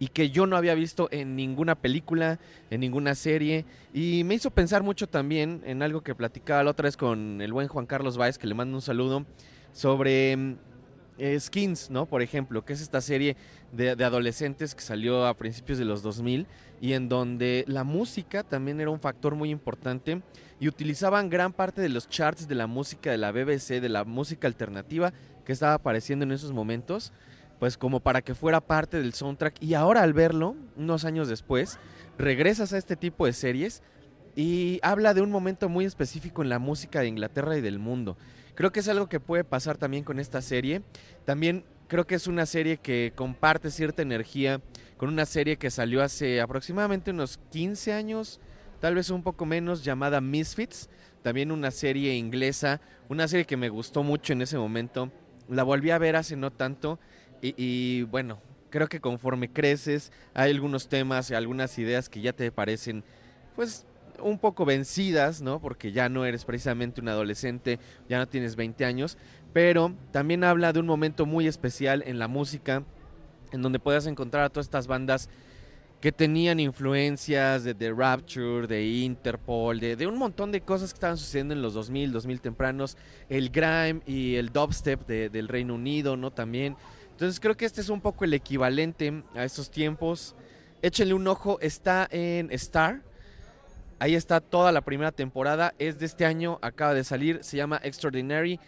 y 0.00 0.08
que 0.08 0.30
yo 0.30 0.46
no 0.46 0.56
había 0.56 0.74
visto 0.74 1.08
en 1.12 1.36
ninguna 1.36 1.76
película, 1.76 2.40
en 2.70 2.80
ninguna 2.80 3.14
serie. 3.14 3.64
Y 3.94 4.24
me 4.24 4.34
hizo 4.34 4.50
pensar 4.50 4.82
mucho 4.82 5.06
también 5.06 5.62
en 5.64 5.80
algo 5.80 6.00
que 6.00 6.16
platicaba 6.16 6.64
la 6.64 6.72
otra 6.72 6.88
vez 6.88 6.96
con 6.96 7.40
el 7.40 7.52
buen 7.52 7.68
Juan 7.68 7.86
Carlos 7.86 8.16
Báez, 8.16 8.36
que 8.36 8.48
le 8.48 8.54
mando 8.54 8.76
un 8.76 8.82
saludo, 8.82 9.24
sobre 9.72 10.36
mm, 10.36 10.56
eh, 11.18 11.38
Skins, 11.38 11.90
¿no? 11.90 12.06
Por 12.06 12.22
ejemplo, 12.22 12.64
que 12.64 12.72
es 12.72 12.80
esta 12.80 13.00
serie 13.00 13.36
de, 13.72 13.96
de 13.96 14.04
adolescentes 14.04 14.74
que 14.74 14.82
salió 14.82 15.26
a 15.26 15.34
principios 15.34 15.78
de 15.78 15.84
los 15.84 16.02
2000 16.02 16.46
y 16.80 16.94
en 16.94 17.08
donde 17.08 17.64
la 17.68 17.84
música 17.84 18.42
también 18.42 18.80
era 18.80 18.90
un 18.90 19.00
factor 19.00 19.34
muy 19.34 19.50
importante 19.50 20.22
y 20.58 20.68
utilizaban 20.68 21.28
gran 21.28 21.52
parte 21.52 21.80
de 21.80 21.88
los 21.88 22.08
charts 22.08 22.48
de 22.48 22.54
la 22.54 22.66
música 22.66 23.10
de 23.10 23.18
la 23.18 23.32
BBC, 23.32 23.80
de 23.80 23.88
la 23.88 24.04
música 24.04 24.46
alternativa 24.46 25.12
que 25.44 25.52
estaba 25.52 25.74
apareciendo 25.74 26.24
en 26.24 26.32
esos 26.32 26.52
momentos, 26.52 27.12
pues 27.58 27.76
como 27.76 28.00
para 28.00 28.22
que 28.22 28.34
fuera 28.34 28.60
parte 28.60 28.98
del 28.98 29.12
soundtrack. 29.12 29.62
Y 29.62 29.74
ahora 29.74 30.02
al 30.02 30.12
verlo, 30.12 30.56
unos 30.76 31.04
años 31.04 31.28
después, 31.28 31.78
regresas 32.18 32.72
a 32.72 32.78
este 32.78 32.96
tipo 32.96 33.26
de 33.26 33.32
series 33.32 33.82
y 34.34 34.80
habla 34.82 35.14
de 35.14 35.20
un 35.20 35.30
momento 35.30 35.68
muy 35.68 35.84
específico 35.84 36.42
en 36.42 36.48
la 36.48 36.58
música 36.58 37.00
de 37.00 37.08
Inglaterra 37.08 37.56
y 37.56 37.60
del 37.60 37.78
mundo. 37.78 38.16
Creo 38.54 38.72
que 38.72 38.80
es 38.80 38.88
algo 38.88 39.08
que 39.08 39.20
puede 39.20 39.44
pasar 39.44 39.78
también 39.78 40.04
con 40.04 40.18
esta 40.18 40.42
serie. 40.42 40.82
También 41.24 41.64
creo 41.88 42.06
que 42.06 42.14
es 42.14 42.26
una 42.26 42.46
serie 42.46 42.76
que 42.76 43.12
comparte 43.14 43.70
cierta 43.70 44.02
energía 44.02 44.60
con 44.96 45.08
una 45.08 45.26
serie 45.26 45.56
que 45.56 45.70
salió 45.70 46.02
hace 46.02 46.40
aproximadamente 46.40 47.10
unos 47.10 47.38
15 47.50 47.92
años, 47.92 48.40
tal 48.80 48.94
vez 48.94 49.10
un 49.10 49.22
poco 49.22 49.46
menos, 49.46 49.84
llamada 49.84 50.20
Misfits. 50.20 50.88
También 51.22 51.52
una 51.52 51.70
serie 51.70 52.14
inglesa, 52.14 52.80
una 53.08 53.28
serie 53.28 53.46
que 53.46 53.56
me 53.56 53.68
gustó 53.68 54.02
mucho 54.02 54.32
en 54.32 54.42
ese 54.42 54.58
momento. 54.58 55.10
La 55.48 55.62
volví 55.62 55.90
a 55.90 55.98
ver 55.98 56.16
hace 56.16 56.36
no 56.36 56.50
tanto 56.52 56.98
y, 57.40 57.54
y, 57.56 58.02
bueno, 58.02 58.40
creo 58.70 58.88
que 58.88 59.00
conforme 59.00 59.52
creces 59.52 60.12
hay 60.34 60.50
algunos 60.50 60.88
temas 60.88 61.30
y 61.30 61.34
algunas 61.34 61.78
ideas 61.78 62.08
que 62.08 62.20
ya 62.20 62.32
te 62.32 62.50
parecen 62.50 63.04
pues 63.54 63.86
un 64.22 64.38
poco 64.38 64.64
vencidas, 64.64 65.42
¿no? 65.42 65.60
Porque 65.60 65.92
ya 65.92 66.08
no 66.08 66.24
eres 66.24 66.44
precisamente 66.44 67.00
un 67.00 67.08
adolescente, 67.08 67.78
ya 68.08 68.18
no 68.18 68.26
tienes 68.26 68.56
20 68.56 68.84
años, 68.84 69.18
pero 69.52 69.94
también 70.10 70.44
habla 70.44 70.72
de 70.72 70.80
un 70.80 70.86
momento 70.86 71.26
muy 71.26 71.46
especial 71.46 72.02
en 72.06 72.18
la 72.18 72.28
música 72.28 72.84
en 73.52 73.60
donde 73.62 73.78
podías 73.78 74.06
encontrar 74.06 74.44
a 74.44 74.48
todas 74.48 74.66
estas 74.66 74.86
bandas 74.86 75.28
que 76.00 76.10
tenían 76.10 76.58
influencias 76.58 77.62
de 77.62 77.74
The 77.74 77.92
Rapture, 77.92 78.66
de 78.66 78.84
Interpol, 78.84 79.78
de, 79.78 80.06
un 80.06 80.18
montón 80.18 80.50
de 80.50 80.60
cosas 80.60 80.92
que 80.92 80.96
estaban 80.96 81.16
sucediendo 81.16 81.54
en 81.54 81.62
los 81.62 81.74
2000, 81.74 82.10
2000 82.10 82.40
tempranos, 82.40 82.96
el 83.28 83.50
grime 83.50 84.00
y 84.04 84.34
el 84.34 84.52
dubstep 84.52 85.06
de- 85.06 85.28
del 85.28 85.46
Reino 85.46 85.74
Unido, 85.76 86.16
¿no? 86.16 86.32
También. 86.32 86.76
Entonces 87.12 87.38
creo 87.38 87.56
que 87.56 87.66
este 87.66 87.80
es 87.80 87.88
un 87.88 88.00
poco 88.00 88.24
el 88.24 88.34
equivalente 88.34 89.22
a 89.36 89.44
esos 89.44 89.70
tiempos. 89.70 90.34
Échenle 90.80 91.14
un 91.14 91.28
ojo, 91.28 91.60
está 91.60 92.08
en 92.10 92.50
Star. 92.50 93.02
Ahí 94.02 94.16
está 94.16 94.40
toda 94.40 94.72
la 94.72 94.80
primera 94.80 95.12
temporada, 95.12 95.74
es 95.78 96.00
de 96.00 96.06
este 96.06 96.26
año, 96.26 96.58
acaba 96.60 96.92
de 96.92 97.04
salir, 97.04 97.38
se 97.44 97.56
llama 97.56 97.80
Extraordinary. 97.84 98.58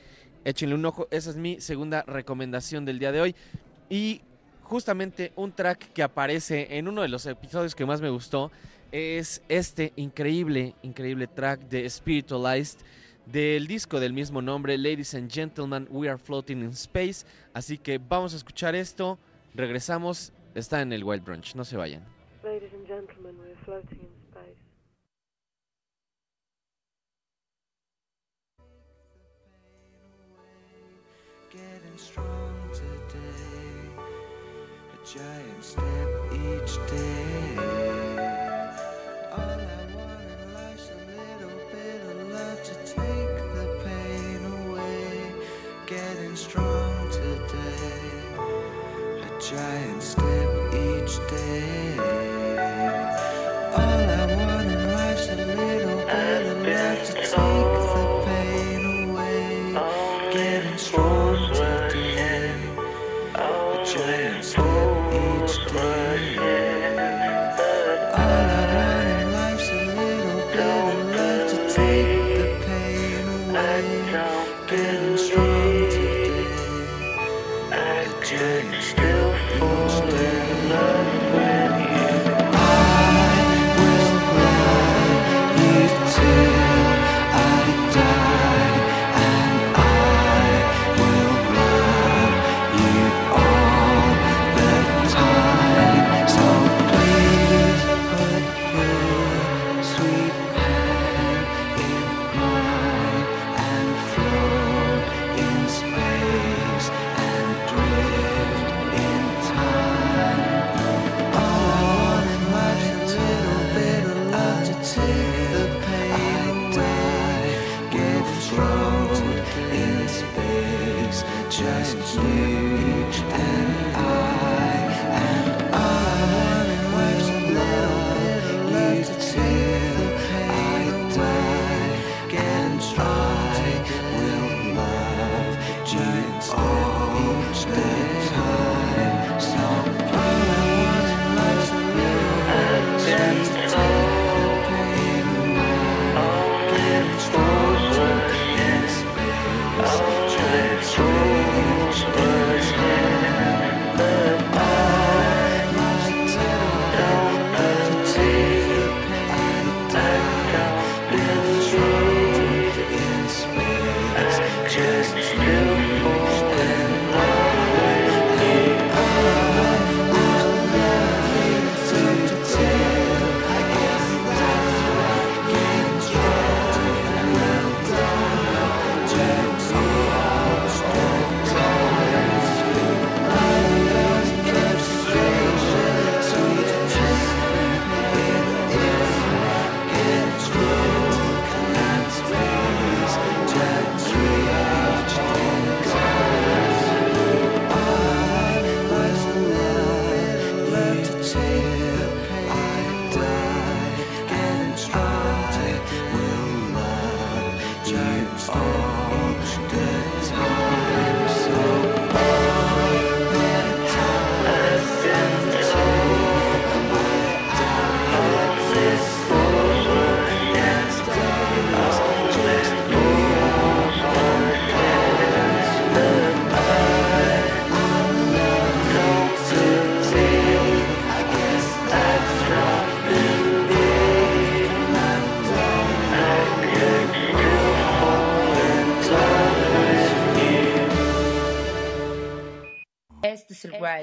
Échenle 0.44 0.76
un 0.76 0.86
ojo, 0.86 1.08
esa 1.10 1.30
es 1.30 1.34
mi 1.34 1.60
segunda 1.60 2.04
recomendación 2.06 2.84
del 2.84 3.00
día 3.00 3.10
de 3.10 3.20
hoy. 3.20 3.34
Y 3.90 4.20
justamente 4.62 5.32
un 5.34 5.50
track 5.50 5.92
que 5.92 6.04
aparece 6.04 6.78
en 6.78 6.86
uno 6.86 7.02
de 7.02 7.08
los 7.08 7.26
episodios 7.26 7.74
que 7.74 7.84
más 7.84 8.00
me 8.00 8.10
gustó 8.10 8.52
es 8.92 9.42
este 9.48 9.92
increíble, 9.96 10.76
increíble 10.82 11.26
track 11.26 11.62
de 11.62 11.90
Spiritualized 11.90 12.78
del 13.26 13.66
disco 13.66 13.98
del 13.98 14.12
mismo 14.12 14.40
nombre, 14.40 14.78
Ladies 14.78 15.16
and 15.16 15.28
Gentlemen, 15.28 15.88
We 15.90 16.08
Are 16.08 16.16
Floating 16.16 16.58
in 16.58 16.68
Space. 16.68 17.26
Así 17.52 17.76
que 17.76 17.98
vamos 17.98 18.34
a 18.34 18.36
escuchar 18.36 18.76
esto, 18.76 19.18
regresamos, 19.52 20.32
está 20.54 20.80
en 20.80 20.92
el 20.92 21.02
Wild 21.02 21.24
Brunch, 21.24 21.56
no 21.56 21.64
se 21.64 21.76
vayan. 21.76 22.04
Ladies 22.44 22.72
and 22.72 22.86
gentlemen, 22.86 23.36
we're 23.40 23.56
floating 23.64 23.98
in 23.98 24.13
Getting 31.94 32.06
strong 32.06 32.70
today, 32.72 33.86
a 34.92 35.06
giant 35.06 35.62
step 35.62 36.10
each 36.32 36.74
day. 36.90 37.56
All 39.30 39.38
I 39.38 39.86
want 39.94 40.26
in 40.26 40.54
life's 40.54 40.90
a 40.90 40.92
little 41.06 41.56
bit 41.70 42.00
of 42.10 42.28
love 42.32 42.60
to 42.64 42.74
take 42.84 43.34
the 43.54 43.66
pain 43.84 44.40
away. 44.44 45.34
Getting 45.86 46.34
strong 46.34 47.10
today, 47.12 48.00
a 49.22 49.40
giant 49.40 50.02
step 50.02 50.74
each 50.74 51.16
day. 51.30 51.73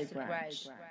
Este 0.02 0.16
es 0.16 0.22
el 0.22 0.30
Wild 0.30 0.78
Branch. 0.78 0.91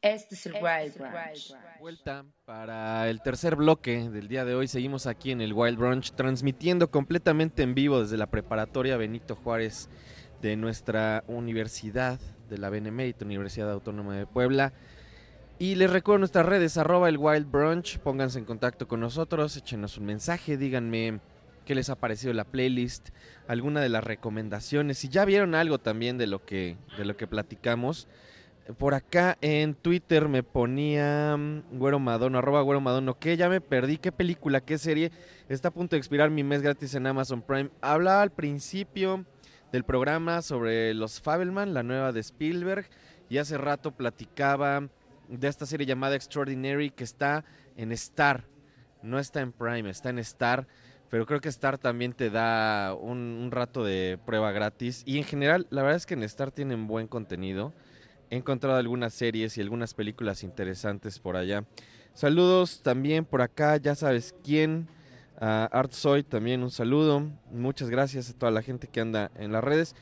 Este 0.00 0.36
es 0.36 0.46
el 0.46 0.52
Wild 0.54 0.96
Branch. 0.96 1.54
Vuelta 1.80 2.24
para 2.44 3.10
el 3.10 3.20
tercer 3.20 3.56
bloque 3.56 4.08
del 4.10 4.28
día 4.28 4.44
de 4.44 4.54
hoy. 4.54 4.68
Seguimos 4.68 5.08
aquí 5.08 5.32
en 5.32 5.40
el 5.40 5.52
Wild 5.52 5.76
Brunch 5.76 6.12
transmitiendo 6.12 6.92
completamente 6.92 7.64
en 7.64 7.74
vivo 7.74 8.00
desde 8.00 8.16
la 8.16 8.28
preparatoria 8.28 8.96
Benito 8.96 9.34
Juárez 9.34 9.88
de 10.40 10.54
nuestra 10.54 11.24
universidad, 11.26 12.20
de 12.48 12.58
la 12.58 12.70
Benemérita 12.70 13.24
Universidad 13.24 13.72
Autónoma 13.72 14.14
de 14.16 14.24
Puebla. 14.24 14.72
Y 15.58 15.74
les 15.74 15.90
recuerdo 15.90 16.20
nuestras 16.20 16.46
redes, 16.46 16.78
arroba 16.78 17.08
el 17.08 17.18
Wild 17.18 17.50
Brunch, 17.50 17.98
pónganse 17.98 18.38
en 18.38 18.44
contacto 18.44 18.86
con 18.86 19.00
nosotros, 19.00 19.56
échenos 19.56 19.98
un 19.98 20.06
mensaje, 20.06 20.56
díganme 20.56 21.18
qué 21.64 21.74
les 21.74 21.90
ha 21.90 21.96
parecido 21.96 22.32
la 22.34 22.44
playlist, 22.44 23.08
alguna 23.48 23.80
de 23.80 23.88
las 23.88 24.04
recomendaciones, 24.04 24.98
si 24.98 25.08
ya 25.08 25.24
vieron 25.24 25.56
algo 25.56 25.78
también 25.78 26.18
de 26.18 26.28
lo 26.28 26.44
que, 26.44 26.76
de 26.96 27.04
lo 27.04 27.16
que 27.16 27.26
platicamos. 27.26 28.06
Por 28.76 28.92
acá 28.92 29.38
en 29.40 29.74
Twitter 29.74 30.28
me 30.28 30.42
ponía 30.42 31.36
mm, 31.38 31.78
Güero 31.78 31.98
Madono, 31.98 32.38
arroba 32.38 32.60
Güero 32.60 32.82
Madono, 32.82 33.18
que 33.18 33.38
ya 33.38 33.48
me 33.48 33.62
perdí, 33.62 33.96
qué 33.96 34.12
película, 34.12 34.60
qué 34.60 34.76
serie, 34.76 35.10
está 35.48 35.68
a 35.68 35.70
punto 35.70 35.96
de 35.96 35.98
expirar 35.98 36.28
mi 36.30 36.44
mes 36.44 36.60
gratis 36.60 36.94
en 36.94 37.06
Amazon 37.06 37.40
Prime. 37.40 37.70
Hablaba 37.80 38.20
al 38.20 38.30
principio 38.30 39.24
del 39.72 39.84
programa 39.84 40.42
sobre 40.42 40.92
los 40.92 41.22
Fabelman, 41.22 41.72
la 41.72 41.82
nueva 41.82 42.12
de 42.12 42.20
Spielberg, 42.20 42.90
y 43.30 43.38
hace 43.38 43.56
rato 43.56 43.92
platicaba 43.92 44.88
de 45.28 45.48
esta 45.48 45.64
serie 45.64 45.86
llamada 45.86 46.16
Extraordinary 46.16 46.90
que 46.90 47.04
está 47.04 47.46
en 47.74 47.90
Star. 47.92 48.44
No 49.02 49.18
está 49.18 49.40
en 49.40 49.52
Prime, 49.52 49.88
está 49.88 50.10
en 50.10 50.18
Star. 50.18 50.66
Pero 51.08 51.24
creo 51.24 51.40
que 51.40 51.48
Star 51.48 51.78
también 51.78 52.12
te 52.12 52.28
da 52.28 52.94
un, 52.94 53.18
un, 53.18 53.50
rato 53.50 53.82
de 53.82 54.18
prueba 54.26 54.52
gratis. 54.52 55.02
Y 55.06 55.16
en 55.16 55.24
general, 55.24 55.66
la 55.70 55.82
verdad 55.82 55.96
es 55.96 56.04
que 56.04 56.12
en 56.12 56.22
Star 56.22 56.50
tienen 56.50 56.86
buen 56.86 57.06
contenido. 57.06 57.72
He 58.30 58.36
encontrado 58.36 58.76
algunas 58.76 59.14
series 59.14 59.56
y 59.56 59.60
algunas 59.60 59.94
películas 59.94 60.42
interesantes 60.42 61.18
por 61.18 61.36
allá. 61.36 61.64
Saludos 62.12 62.82
también 62.82 63.24
por 63.24 63.42
acá, 63.42 63.76
ya 63.76 63.94
sabes 63.94 64.34
quién. 64.44 64.88
A 65.40 65.66
Art 65.66 65.92
Soy 65.92 66.24
también 66.24 66.62
un 66.62 66.70
saludo. 66.70 67.22
Muchas 67.52 67.90
gracias 67.90 68.28
a 68.28 68.34
toda 68.34 68.50
la 68.50 68.62
gente 68.62 68.88
que 68.88 69.00
anda 69.00 69.30
en 69.36 69.52
las 69.52 69.62
redes. 69.62 69.94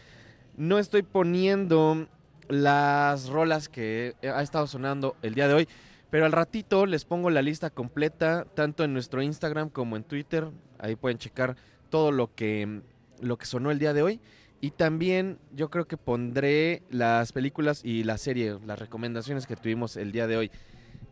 No 0.56 0.78
estoy 0.78 1.02
poniendo 1.02 2.08
las 2.48 3.28
rolas 3.28 3.68
que 3.68 4.14
ha 4.22 4.42
estado 4.42 4.66
sonando 4.66 5.16
el 5.22 5.34
día 5.34 5.46
de 5.46 5.54
hoy. 5.54 5.68
Pero 6.10 6.24
al 6.24 6.32
ratito 6.32 6.86
les 6.86 7.04
pongo 7.04 7.30
la 7.30 7.42
lista 7.42 7.68
completa, 7.70 8.46
tanto 8.54 8.84
en 8.84 8.92
nuestro 8.92 9.22
Instagram 9.22 9.68
como 9.68 9.96
en 9.96 10.04
Twitter. 10.04 10.48
Ahí 10.78 10.96
pueden 10.96 11.18
checar 11.18 11.56
todo 11.90 12.12
lo 12.12 12.34
que, 12.34 12.80
lo 13.20 13.36
que 13.36 13.46
sonó 13.46 13.70
el 13.70 13.78
día 13.78 13.92
de 13.92 14.02
hoy. 14.02 14.20
Y 14.66 14.72
también 14.72 15.38
yo 15.54 15.70
creo 15.70 15.86
que 15.86 15.96
pondré 15.96 16.82
las 16.90 17.30
películas 17.30 17.84
y 17.84 18.02
la 18.02 18.18
serie, 18.18 18.58
las 18.66 18.80
recomendaciones 18.80 19.46
que 19.46 19.54
tuvimos 19.54 19.96
el 19.96 20.10
día 20.10 20.26
de 20.26 20.36
hoy. 20.36 20.50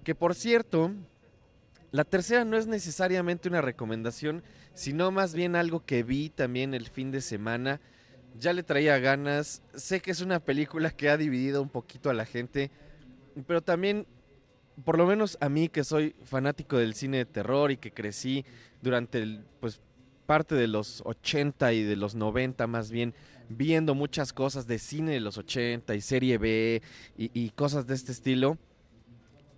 Que 0.02 0.16
por 0.16 0.34
cierto, 0.34 0.90
la 1.92 2.02
tercera 2.02 2.44
no 2.44 2.56
es 2.56 2.66
necesariamente 2.66 3.48
una 3.48 3.60
recomendación, 3.60 4.42
sino 4.72 5.12
más 5.12 5.34
bien 5.34 5.54
algo 5.54 5.86
que 5.86 6.02
vi 6.02 6.30
también 6.30 6.74
el 6.74 6.88
fin 6.88 7.12
de 7.12 7.20
semana 7.20 7.80
ya 8.36 8.52
le 8.52 8.64
traía 8.64 8.98
ganas. 8.98 9.62
Sé 9.72 10.00
que 10.00 10.10
es 10.10 10.20
una 10.20 10.40
película 10.40 10.90
que 10.90 11.08
ha 11.08 11.16
dividido 11.16 11.62
un 11.62 11.68
poquito 11.68 12.10
a 12.10 12.14
la 12.14 12.24
gente, 12.24 12.72
pero 13.46 13.62
también, 13.62 14.08
por 14.84 14.98
lo 14.98 15.06
menos 15.06 15.38
a 15.40 15.48
mí 15.48 15.68
que 15.68 15.84
soy 15.84 16.16
fanático 16.24 16.76
del 16.76 16.94
cine 16.94 17.18
de 17.18 17.26
terror 17.26 17.70
y 17.70 17.76
que 17.76 17.92
crecí 17.92 18.44
durante 18.82 19.22
el, 19.22 19.44
pues, 19.60 19.80
parte 20.26 20.54
de 20.54 20.68
los 20.68 21.02
80 21.04 21.72
y 21.72 21.82
de 21.82 21.96
los 21.96 22.14
90 22.14 22.66
más 22.66 22.90
bien, 22.90 23.14
viendo 23.48 23.94
muchas 23.94 24.32
cosas 24.32 24.66
de 24.66 24.78
cine 24.78 25.12
de 25.12 25.20
los 25.20 25.38
80 25.38 25.94
y 25.94 26.00
serie 26.00 26.38
B 26.38 26.82
y, 27.16 27.30
y 27.34 27.50
cosas 27.50 27.86
de 27.86 27.94
este 27.94 28.12
estilo. 28.12 28.58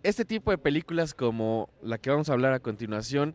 Este 0.02 0.24
tipo 0.24 0.50
de 0.50 0.58
películas 0.58 1.14
como 1.14 1.70
la 1.82 1.98
que 1.98 2.10
vamos 2.10 2.28
a 2.28 2.32
hablar 2.32 2.52
a 2.52 2.60
continuación 2.60 3.34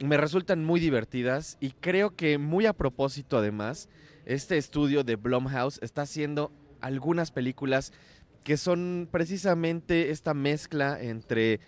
me 0.00 0.16
resultan 0.16 0.64
muy 0.64 0.78
divertidas 0.78 1.56
y 1.60 1.70
creo 1.70 2.14
que 2.14 2.38
muy 2.38 2.66
a 2.66 2.74
propósito 2.74 3.38
además 3.38 3.88
este 4.26 4.58
estudio 4.58 5.04
de 5.04 5.16
Blumhouse 5.16 5.78
está 5.82 6.02
haciendo 6.02 6.52
algunas 6.80 7.30
películas 7.30 7.92
que 8.44 8.56
son 8.56 9.08
precisamente 9.10 10.10
esta 10.10 10.34
mezcla 10.34 11.00
entre 11.00 11.60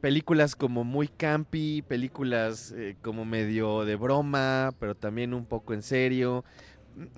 películas 0.00 0.56
como 0.56 0.84
muy 0.84 1.08
campy, 1.08 1.82
películas 1.82 2.72
eh, 2.76 2.96
como 3.02 3.24
medio 3.24 3.84
de 3.84 3.96
broma, 3.96 4.74
pero 4.78 4.94
también 4.94 5.34
un 5.34 5.46
poco 5.46 5.74
en 5.74 5.82
serio. 5.82 6.44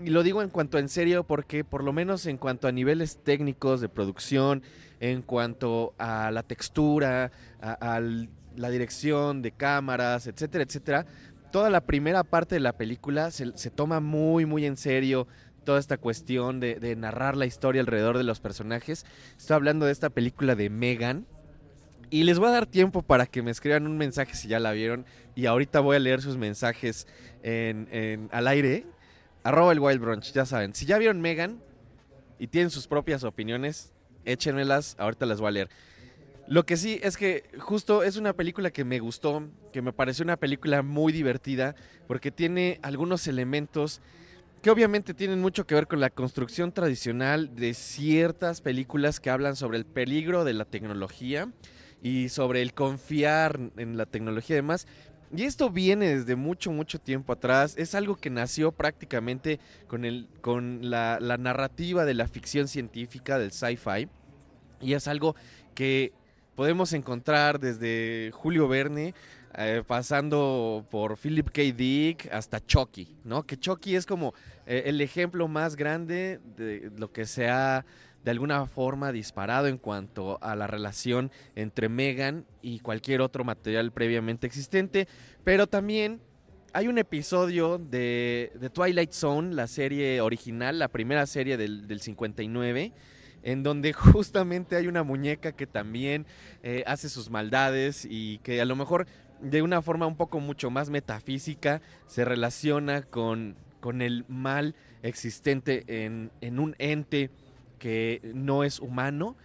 Y 0.04 0.10
lo 0.10 0.22
digo 0.22 0.42
en 0.42 0.50
cuanto 0.50 0.78
en 0.78 0.88
serio 0.88 1.24
porque 1.24 1.64
por 1.64 1.84
lo 1.84 1.92
menos 1.92 2.26
en 2.26 2.36
cuanto 2.36 2.68
a 2.68 2.72
niveles 2.72 3.18
técnicos 3.22 3.80
de 3.80 3.88
producción, 3.88 4.62
en 5.00 5.22
cuanto 5.22 5.94
a 5.98 6.30
la 6.30 6.42
textura, 6.42 7.32
a, 7.60 8.00
la 8.56 8.70
dirección 8.70 9.42
de 9.42 9.52
cámaras, 9.52 10.26
etcétera, 10.26 10.64
etcétera, 10.64 11.06
toda 11.50 11.70
la 11.70 11.80
primera 11.80 12.24
parte 12.24 12.56
de 12.56 12.60
la 12.60 12.76
película 12.76 13.30
se, 13.30 13.70
toma 13.70 14.00
muy, 14.00 14.44
muy 14.44 14.66
en 14.66 14.76
serio 14.76 15.26
toda 15.64 15.78
esta 15.78 15.98
cuestión 15.98 16.60
de, 16.60 16.96
narrar 16.96 17.36
la 17.36 17.46
historia 17.46 17.80
alrededor 17.80 18.18
de 18.18 18.24
los 18.24 18.40
personajes. 18.40 19.06
Estoy 19.38 19.54
hablando 19.54 19.86
de 19.86 19.92
esta 19.92 20.10
película 20.10 20.54
de 20.54 20.70
Megan. 20.70 21.26
Y 22.12 22.24
les 22.24 22.40
voy 22.40 22.48
a 22.48 22.52
dar 22.52 22.66
tiempo 22.66 23.02
para 23.02 23.26
que 23.26 23.40
me 23.40 23.52
escriban 23.52 23.86
un 23.86 23.96
mensaje 23.96 24.34
si 24.34 24.48
ya 24.48 24.58
la 24.58 24.72
vieron. 24.72 25.06
Y 25.36 25.46
ahorita 25.46 25.78
voy 25.78 25.96
a 25.96 26.00
leer 26.00 26.20
sus 26.20 26.36
mensajes 26.36 27.06
en, 27.44 27.88
en, 27.92 28.28
al 28.32 28.48
aire. 28.48 28.84
Arroba 29.42 29.72
el 29.72 29.80
Wild 29.80 30.00
Brunch, 30.00 30.32
ya 30.32 30.44
saben. 30.44 30.74
Si 30.74 30.86
ya 30.86 30.98
vieron 30.98 31.20
Megan 31.20 31.62
y 32.38 32.48
tienen 32.48 32.70
sus 32.70 32.86
propias 32.86 33.24
opiniones, 33.24 33.92
échenmelas. 34.24 34.96
Ahorita 34.98 35.26
las 35.26 35.40
voy 35.40 35.48
a 35.48 35.52
leer. 35.52 35.70
Lo 36.46 36.66
que 36.66 36.76
sí 36.76 36.98
es 37.02 37.16
que 37.16 37.44
justo 37.58 38.02
es 38.02 38.16
una 38.16 38.32
película 38.32 38.70
que 38.70 38.84
me 38.84 38.98
gustó, 38.98 39.48
que 39.72 39.82
me 39.82 39.92
pareció 39.92 40.24
una 40.24 40.36
película 40.36 40.82
muy 40.82 41.12
divertida, 41.12 41.76
porque 42.08 42.32
tiene 42.32 42.80
algunos 42.82 43.26
elementos 43.28 44.00
que 44.60 44.70
obviamente 44.70 45.14
tienen 45.14 45.40
mucho 45.40 45.66
que 45.66 45.74
ver 45.74 45.86
con 45.86 46.00
la 46.00 46.10
construcción 46.10 46.72
tradicional 46.72 47.54
de 47.54 47.72
ciertas 47.72 48.60
películas 48.60 49.20
que 49.20 49.30
hablan 49.30 49.56
sobre 49.56 49.78
el 49.78 49.86
peligro 49.86 50.44
de 50.44 50.52
la 50.52 50.64
tecnología 50.64 51.50
y 52.02 52.28
sobre 52.28 52.62
el 52.62 52.74
confiar 52.74 53.58
en 53.76 53.96
la 53.96 54.06
tecnología 54.06 54.56
y 54.56 54.58
demás. 54.58 54.86
Y 55.34 55.44
esto 55.44 55.70
viene 55.70 56.16
desde 56.16 56.34
mucho, 56.34 56.72
mucho 56.72 56.98
tiempo 56.98 57.32
atrás. 57.32 57.74
Es 57.76 57.94
algo 57.94 58.16
que 58.16 58.30
nació 58.30 58.72
prácticamente 58.72 59.60
con, 59.86 60.04
el, 60.04 60.28
con 60.40 60.90
la, 60.90 61.18
la 61.20 61.36
narrativa 61.36 62.04
de 62.04 62.14
la 62.14 62.26
ficción 62.26 62.66
científica, 62.66 63.38
del 63.38 63.52
sci-fi. 63.52 64.08
Y 64.80 64.94
es 64.94 65.06
algo 65.06 65.36
que 65.74 66.12
podemos 66.56 66.92
encontrar 66.92 67.60
desde 67.60 68.32
Julio 68.32 68.66
Verne, 68.66 69.14
eh, 69.54 69.82
pasando 69.86 70.86
por 70.90 71.16
Philip 71.16 71.50
K. 71.50 71.62
Dick 71.76 72.28
hasta 72.32 72.64
Chucky, 72.64 73.16
¿no? 73.24 73.44
Que 73.44 73.56
Chucky 73.56 73.96
es 73.96 74.06
como 74.06 74.32
eh, 74.66 74.82
el 74.86 75.00
ejemplo 75.00 75.48
más 75.48 75.74
grande 75.74 76.40
de 76.56 76.90
lo 76.96 77.12
que 77.12 77.26
se 77.26 77.48
ha 77.48 77.84
de 78.24 78.30
alguna 78.30 78.66
forma 78.66 79.12
disparado 79.12 79.66
en 79.66 79.78
cuanto 79.78 80.38
a 80.42 80.54
la 80.56 80.66
relación 80.66 81.30
entre 81.54 81.88
Megan 81.88 82.44
y 82.62 82.80
cualquier 82.80 83.20
otro 83.20 83.44
material 83.44 83.92
previamente 83.92 84.46
existente, 84.46 85.08
pero 85.44 85.66
también 85.66 86.20
hay 86.72 86.88
un 86.88 86.98
episodio 86.98 87.78
de, 87.78 88.52
de 88.54 88.70
Twilight 88.70 89.12
Zone, 89.12 89.54
la 89.54 89.66
serie 89.66 90.20
original, 90.20 90.78
la 90.78 90.88
primera 90.88 91.26
serie 91.26 91.56
del, 91.56 91.88
del 91.88 92.00
59, 92.00 92.92
en 93.42 93.62
donde 93.62 93.92
justamente 93.94 94.76
hay 94.76 94.86
una 94.86 95.02
muñeca 95.02 95.52
que 95.52 95.66
también 95.66 96.26
eh, 96.62 96.84
hace 96.86 97.08
sus 97.08 97.30
maldades 97.30 98.06
y 98.08 98.38
que 98.38 98.60
a 98.60 98.64
lo 98.64 98.76
mejor 98.76 99.06
de 99.40 99.62
una 99.62 99.82
forma 99.82 100.06
un 100.06 100.16
poco 100.16 100.38
mucho 100.38 100.70
más 100.70 100.90
metafísica 100.90 101.80
se 102.06 102.24
relaciona 102.24 103.02
con, 103.02 103.56
con 103.80 104.02
el 104.02 104.24
mal 104.28 104.74
existente 105.02 105.84
en, 106.04 106.30
en 106.40 106.58
un 106.58 106.76
ente 106.78 107.30
que 107.80 108.20
no 108.32 108.62
es 108.62 108.78
humano 108.78 109.36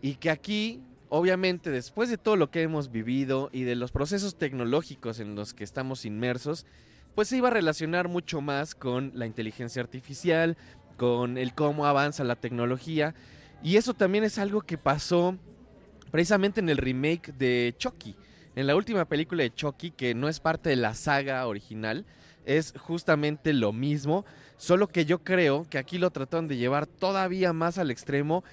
y 0.00 0.16
que 0.16 0.30
aquí 0.30 0.82
obviamente 1.08 1.70
después 1.70 2.08
de 2.10 2.18
todo 2.18 2.36
lo 2.36 2.50
que 2.50 2.62
hemos 2.62 2.90
vivido 2.90 3.50
y 3.52 3.62
de 3.62 3.76
los 3.76 3.92
procesos 3.92 4.36
tecnológicos 4.36 5.20
en 5.20 5.36
los 5.36 5.54
que 5.54 5.62
estamos 5.62 6.04
inmersos, 6.04 6.66
pues 7.14 7.28
se 7.28 7.36
iba 7.36 7.48
a 7.48 7.52
relacionar 7.52 8.08
mucho 8.08 8.40
más 8.40 8.74
con 8.74 9.12
la 9.14 9.26
inteligencia 9.26 9.82
artificial, 9.82 10.56
con 10.96 11.36
el 11.36 11.54
cómo 11.54 11.86
avanza 11.86 12.24
la 12.24 12.36
tecnología 12.36 13.14
y 13.62 13.76
eso 13.76 13.94
también 13.94 14.24
es 14.24 14.38
algo 14.38 14.62
que 14.62 14.78
pasó 14.78 15.36
precisamente 16.10 16.60
en 16.60 16.70
el 16.70 16.78
remake 16.78 17.32
de 17.34 17.74
Chucky. 17.78 18.16
En 18.56 18.66
la 18.66 18.74
última 18.74 19.04
película 19.04 19.42
de 19.42 19.54
Chucky, 19.54 19.90
que 19.90 20.14
no 20.14 20.28
es 20.28 20.40
parte 20.40 20.70
de 20.70 20.76
la 20.76 20.94
saga 20.94 21.46
original, 21.46 22.04
es 22.44 22.74
justamente 22.78 23.52
lo 23.52 23.72
mismo, 23.72 24.24
solo 24.62 24.86
que 24.86 25.04
yo 25.04 25.24
creo 25.24 25.66
que 25.68 25.76
aquí 25.76 25.98
lo 25.98 26.12
trataron 26.12 26.46
de 26.46 26.56
llevar 26.56 26.86
todavía 26.86 27.52
más 27.52 27.78
al 27.78 27.90
extremo 27.90 28.44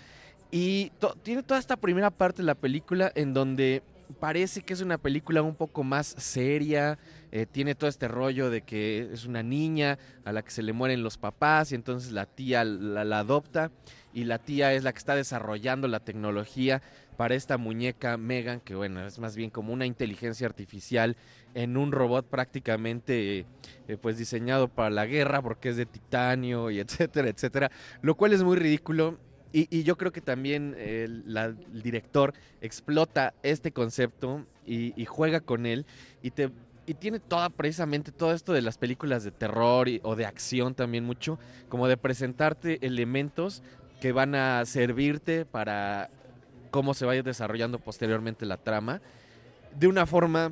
y 0.50 0.92
tiene 1.22 1.44
toda 1.44 1.60
esta 1.60 1.78
primera 1.78 2.10
parte 2.10 2.42
de 2.42 2.48
la 2.48 2.56
película 2.56 3.12
en 3.14 3.36
donde 3.36 3.84
parece 4.20 4.64
que 4.64 4.74
es 4.74 4.82
una 4.82 4.98
película 4.98 5.44
un 5.44 5.54
poco 5.54 5.84
más 5.84 6.08
seria, 6.18 6.98
eh, 7.32 7.46
tiene 7.46 7.76
todo 7.76 7.88
este 7.88 8.08
rollo 8.08 8.50
de 8.50 8.64
que 8.64 9.08
es 9.14 9.26
una 9.28 9.44
niña 9.44 10.00
a 10.26 10.32
la 10.32 10.42
que 10.42 10.50
se 10.50 10.64
le 10.64 10.74
mueren 10.74 11.04
los 11.04 11.20
papás 11.20 11.72
y 11.72 11.76
entonces 11.76 12.12
la 12.12 12.26
tía 12.26 12.64
la, 12.64 13.06
la 13.06 13.20
adopta 13.20 13.70
y 14.12 14.24
la 14.24 14.40
tía 14.40 14.74
es 14.74 14.84
la 14.84 14.92
que 14.94 14.98
está 14.98 15.14
desarrollando 15.14 15.88
la 15.88 16.00
tecnología 16.00 16.82
para 17.18 17.36
esta 17.36 17.58
muñeca 17.58 18.18
Megan, 18.18 18.62
que 18.62 18.74
bueno, 18.74 19.06
es 19.06 19.20
más 19.20 19.36
bien 19.36 19.52
como 19.52 19.74
una 19.74 19.86
inteligencia 19.86 20.48
artificial 20.48 21.18
en 21.54 21.78
un 21.78 21.92
robot 21.92 22.28
prácticamente 22.28 23.46
eh, 23.88 23.98
pues 24.02 24.18
diseñado 24.18 24.68
para 24.68 24.90
la 24.90 25.06
guerra 25.06 25.42
porque 25.42 25.70
es 25.70 25.78
de 25.78 25.86
titanio 25.86 26.70
y 26.72 26.80
etcétera, 26.82 27.30
etcétera, 27.30 27.72
lo 28.02 28.16
cual 28.16 28.34
es 28.34 28.44
muy 28.44 28.58
ridículo. 28.58 29.18
Y, 29.52 29.68
y 29.76 29.82
yo 29.84 29.98
creo 29.98 30.12
que 30.12 30.22
también 30.22 30.76
la- 31.26 31.46
el 31.46 31.82
director 31.82 32.34
explota 32.62 33.34
este 33.42 33.72
concepto 33.72 34.46
y, 34.66 34.94
y 35.02 35.06
juega 35.06 35.40
con 35.42 35.66
él 35.66 35.86
y 36.22 36.32
te 36.32 36.52
y 36.86 36.96
tiene 36.96 37.20
toda 37.20 37.52
precisamente 37.52 38.12
todo 38.12 38.34
esto 38.34 38.52
de 38.52 38.64
las 38.64 38.80
películas 38.80 39.24
de 39.24 39.30
terror 39.32 39.88
y- 39.88 40.00
o 40.04 40.16
de 40.16 40.26
acción 40.26 40.74
también 40.76 41.04
mucho, 41.04 41.38
como 41.68 41.88
de 41.88 41.98
presentarte 41.98 42.84
elementos 42.86 43.62
que 44.02 44.12
van 44.12 44.34
a 44.34 44.66
servirte 44.66 45.46
para 45.46 46.10
cómo 46.72 46.94
se 46.96 47.06
vaya 47.06 47.22
desarrollando 47.24 47.78
posteriormente 47.80 48.46
la 48.48 48.58
trama 48.58 49.02
de 49.80 49.88
una 49.88 50.06
forma 50.08 50.52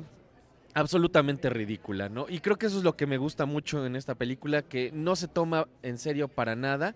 absolutamente 0.74 1.50
ridícula, 1.50 2.08
¿no? 2.08 2.26
Y 2.28 2.40
creo 2.40 2.56
que 2.56 2.66
eso 2.66 2.78
es 2.78 2.84
lo 2.84 2.96
que 2.96 3.06
me 3.06 3.18
gusta 3.18 3.46
mucho 3.46 3.84
en 3.84 3.96
esta 3.96 4.14
película, 4.14 4.62
que 4.62 4.90
no 4.92 5.16
se 5.16 5.28
toma 5.28 5.66
en 5.82 5.98
serio 5.98 6.28
para 6.28 6.56
nada 6.56 6.94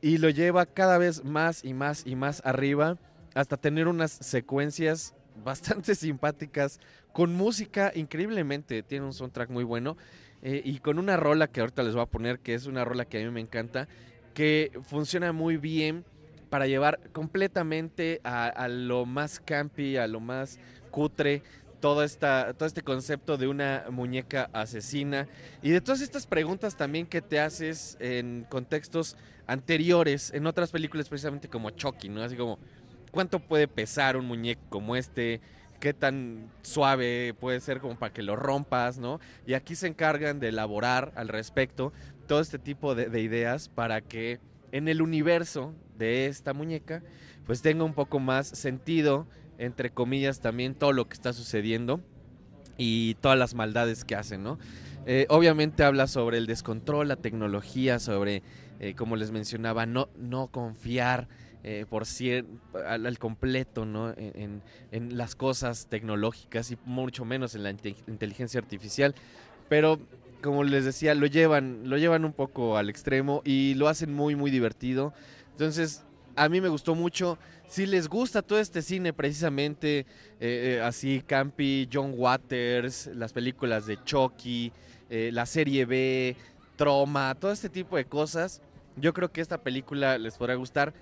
y 0.00 0.18
lo 0.18 0.28
lleva 0.30 0.66
cada 0.66 0.98
vez 0.98 1.24
más 1.24 1.64
y 1.64 1.74
más 1.74 2.06
y 2.06 2.14
más 2.14 2.42
arriba 2.44 2.98
hasta 3.34 3.56
tener 3.56 3.88
unas 3.88 4.12
secuencias 4.12 5.14
bastante 5.44 5.94
simpáticas 5.94 6.78
con 7.12 7.34
música 7.34 7.92
increíblemente, 7.94 8.82
tiene 8.82 9.06
un 9.06 9.12
soundtrack 9.12 9.50
muy 9.50 9.64
bueno 9.64 9.96
eh, 10.42 10.60
y 10.64 10.78
con 10.78 10.98
una 10.98 11.16
rola 11.16 11.46
que 11.48 11.60
ahorita 11.60 11.82
les 11.82 11.94
voy 11.94 12.02
a 12.02 12.06
poner, 12.06 12.40
que 12.40 12.54
es 12.54 12.66
una 12.66 12.84
rola 12.84 13.04
que 13.04 13.22
a 13.22 13.24
mí 13.24 13.30
me 13.30 13.40
encanta, 13.40 13.88
que 14.34 14.72
funciona 14.82 15.32
muy 15.32 15.56
bien 15.56 16.04
para 16.50 16.66
llevar 16.66 17.00
completamente 17.12 18.20
a, 18.24 18.46
a 18.46 18.68
lo 18.68 19.06
más 19.06 19.40
campi, 19.40 19.96
a 19.96 20.06
lo 20.06 20.20
más 20.20 20.58
cutre, 20.90 21.42
todo, 21.84 22.02
esta, 22.02 22.54
todo 22.54 22.66
este 22.66 22.80
concepto 22.80 23.36
de 23.36 23.46
una 23.46 23.84
muñeca 23.90 24.48
asesina 24.54 25.28
y 25.60 25.68
de 25.68 25.82
todas 25.82 26.00
estas 26.00 26.26
preguntas 26.26 26.78
también 26.78 27.04
que 27.04 27.20
te 27.20 27.38
haces 27.38 27.98
en 28.00 28.46
contextos 28.48 29.18
anteriores, 29.46 30.32
en 30.32 30.46
otras 30.46 30.70
películas 30.70 31.10
precisamente 31.10 31.46
como 31.46 31.68
Chucky, 31.68 32.08
¿no? 32.08 32.22
Así 32.22 32.38
como, 32.38 32.58
¿cuánto 33.10 33.38
puede 33.38 33.68
pesar 33.68 34.16
un 34.16 34.24
muñeco 34.24 34.62
como 34.70 34.96
este? 34.96 35.42
¿Qué 35.78 35.92
tan 35.92 36.50
suave 36.62 37.34
puede 37.38 37.60
ser 37.60 37.80
como 37.80 37.98
para 37.98 38.14
que 38.14 38.22
lo 38.22 38.34
rompas, 38.34 38.96
¿no? 38.96 39.20
Y 39.46 39.52
aquí 39.52 39.74
se 39.74 39.86
encargan 39.86 40.40
de 40.40 40.48
elaborar 40.48 41.12
al 41.16 41.28
respecto 41.28 41.92
todo 42.26 42.40
este 42.40 42.58
tipo 42.58 42.94
de, 42.94 43.10
de 43.10 43.20
ideas 43.20 43.68
para 43.68 44.00
que 44.00 44.40
en 44.72 44.88
el 44.88 45.02
universo 45.02 45.74
de 45.98 46.28
esta 46.28 46.54
muñeca 46.54 47.02
pues 47.44 47.60
tenga 47.60 47.84
un 47.84 47.92
poco 47.92 48.20
más 48.20 48.46
sentido, 48.46 49.26
entre 49.58 49.90
comillas, 49.90 50.40
también 50.40 50.74
todo 50.74 50.92
lo 50.92 51.06
que 51.08 51.14
está 51.14 51.32
sucediendo 51.32 52.00
y 52.76 53.14
todas 53.16 53.38
las 53.38 53.54
maldades 53.54 54.04
que 54.04 54.16
hacen, 54.16 54.42
¿no? 54.42 54.58
Eh, 55.06 55.26
obviamente 55.28 55.84
habla 55.84 56.06
sobre 56.06 56.38
el 56.38 56.46
descontrol, 56.46 57.08
la 57.08 57.16
tecnología, 57.16 57.98
sobre, 57.98 58.42
eh, 58.80 58.94
como 58.94 59.16
les 59.16 59.30
mencionaba, 59.30 59.86
no, 59.86 60.08
no 60.16 60.48
confiar 60.48 61.28
eh, 61.62 61.86
por 61.88 62.04
al, 62.86 63.06
al 63.06 63.18
completo, 63.18 63.84
¿no? 63.84 64.12
En, 64.16 64.62
las 65.16 65.34
cosas 65.34 65.86
tecnológicas 65.88 66.70
y 66.70 66.78
mucho 66.84 67.24
menos 67.24 67.54
en 67.54 67.62
la 67.62 67.70
inte- 67.70 67.96
inteligencia 68.06 68.60
artificial. 68.60 69.14
Pero, 69.68 69.98
como 70.42 70.62
les 70.62 70.84
decía, 70.84 71.14
lo 71.14 71.26
llevan, 71.26 71.88
lo 71.88 71.96
llevan 71.96 72.24
un 72.24 72.32
poco 72.32 72.76
al 72.76 72.90
extremo 72.90 73.42
y 73.44 73.74
lo 73.74 73.88
hacen 73.88 74.12
muy, 74.12 74.36
muy 74.36 74.50
divertido. 74.50 75.14
Entonces, 75.52 76.04
a 76.36 76.48
mí 76.48 76.60
me 76.60 76.68
gustó 76.68 76.94
mucho. 76.94 77.38
Si 77.68 77.86
les 77.86 78.08
gusta 78.08 78.42
todo 78.42 78.60
este 78.60 78.82
cine, 78.82 79.12
precisamente 79.12 80.00
eh, 80.00 80.06
eh, 80.40 80.80
así, 80.82 81.22
Campi, 81.26 81.88
John 81.92 82.12
Waters, 82.16 83.08
las 83.14 83.32
películas 83.32 83.86
de 83.86 84.02
Chucky, 84.04 84.72
eh, 85.10 85.30
la 85.32 85.44
serie 85.46 85.84
B, 85.84 86.36
Troma, 86.76 87.34
todo 87.34 87.50
este 87.50 87.68
tipo 87.68 87.96
de 87.96 88.04
cosas, 88.04 88.62
yo 88.96 89.12
creo 89.12 89.32
que 89.32 89.40
esta 89.40 89.58
película 89.58 90.18
les 90.18 90.36
podrá 90.36 90.54
gustar. 90.54 90.92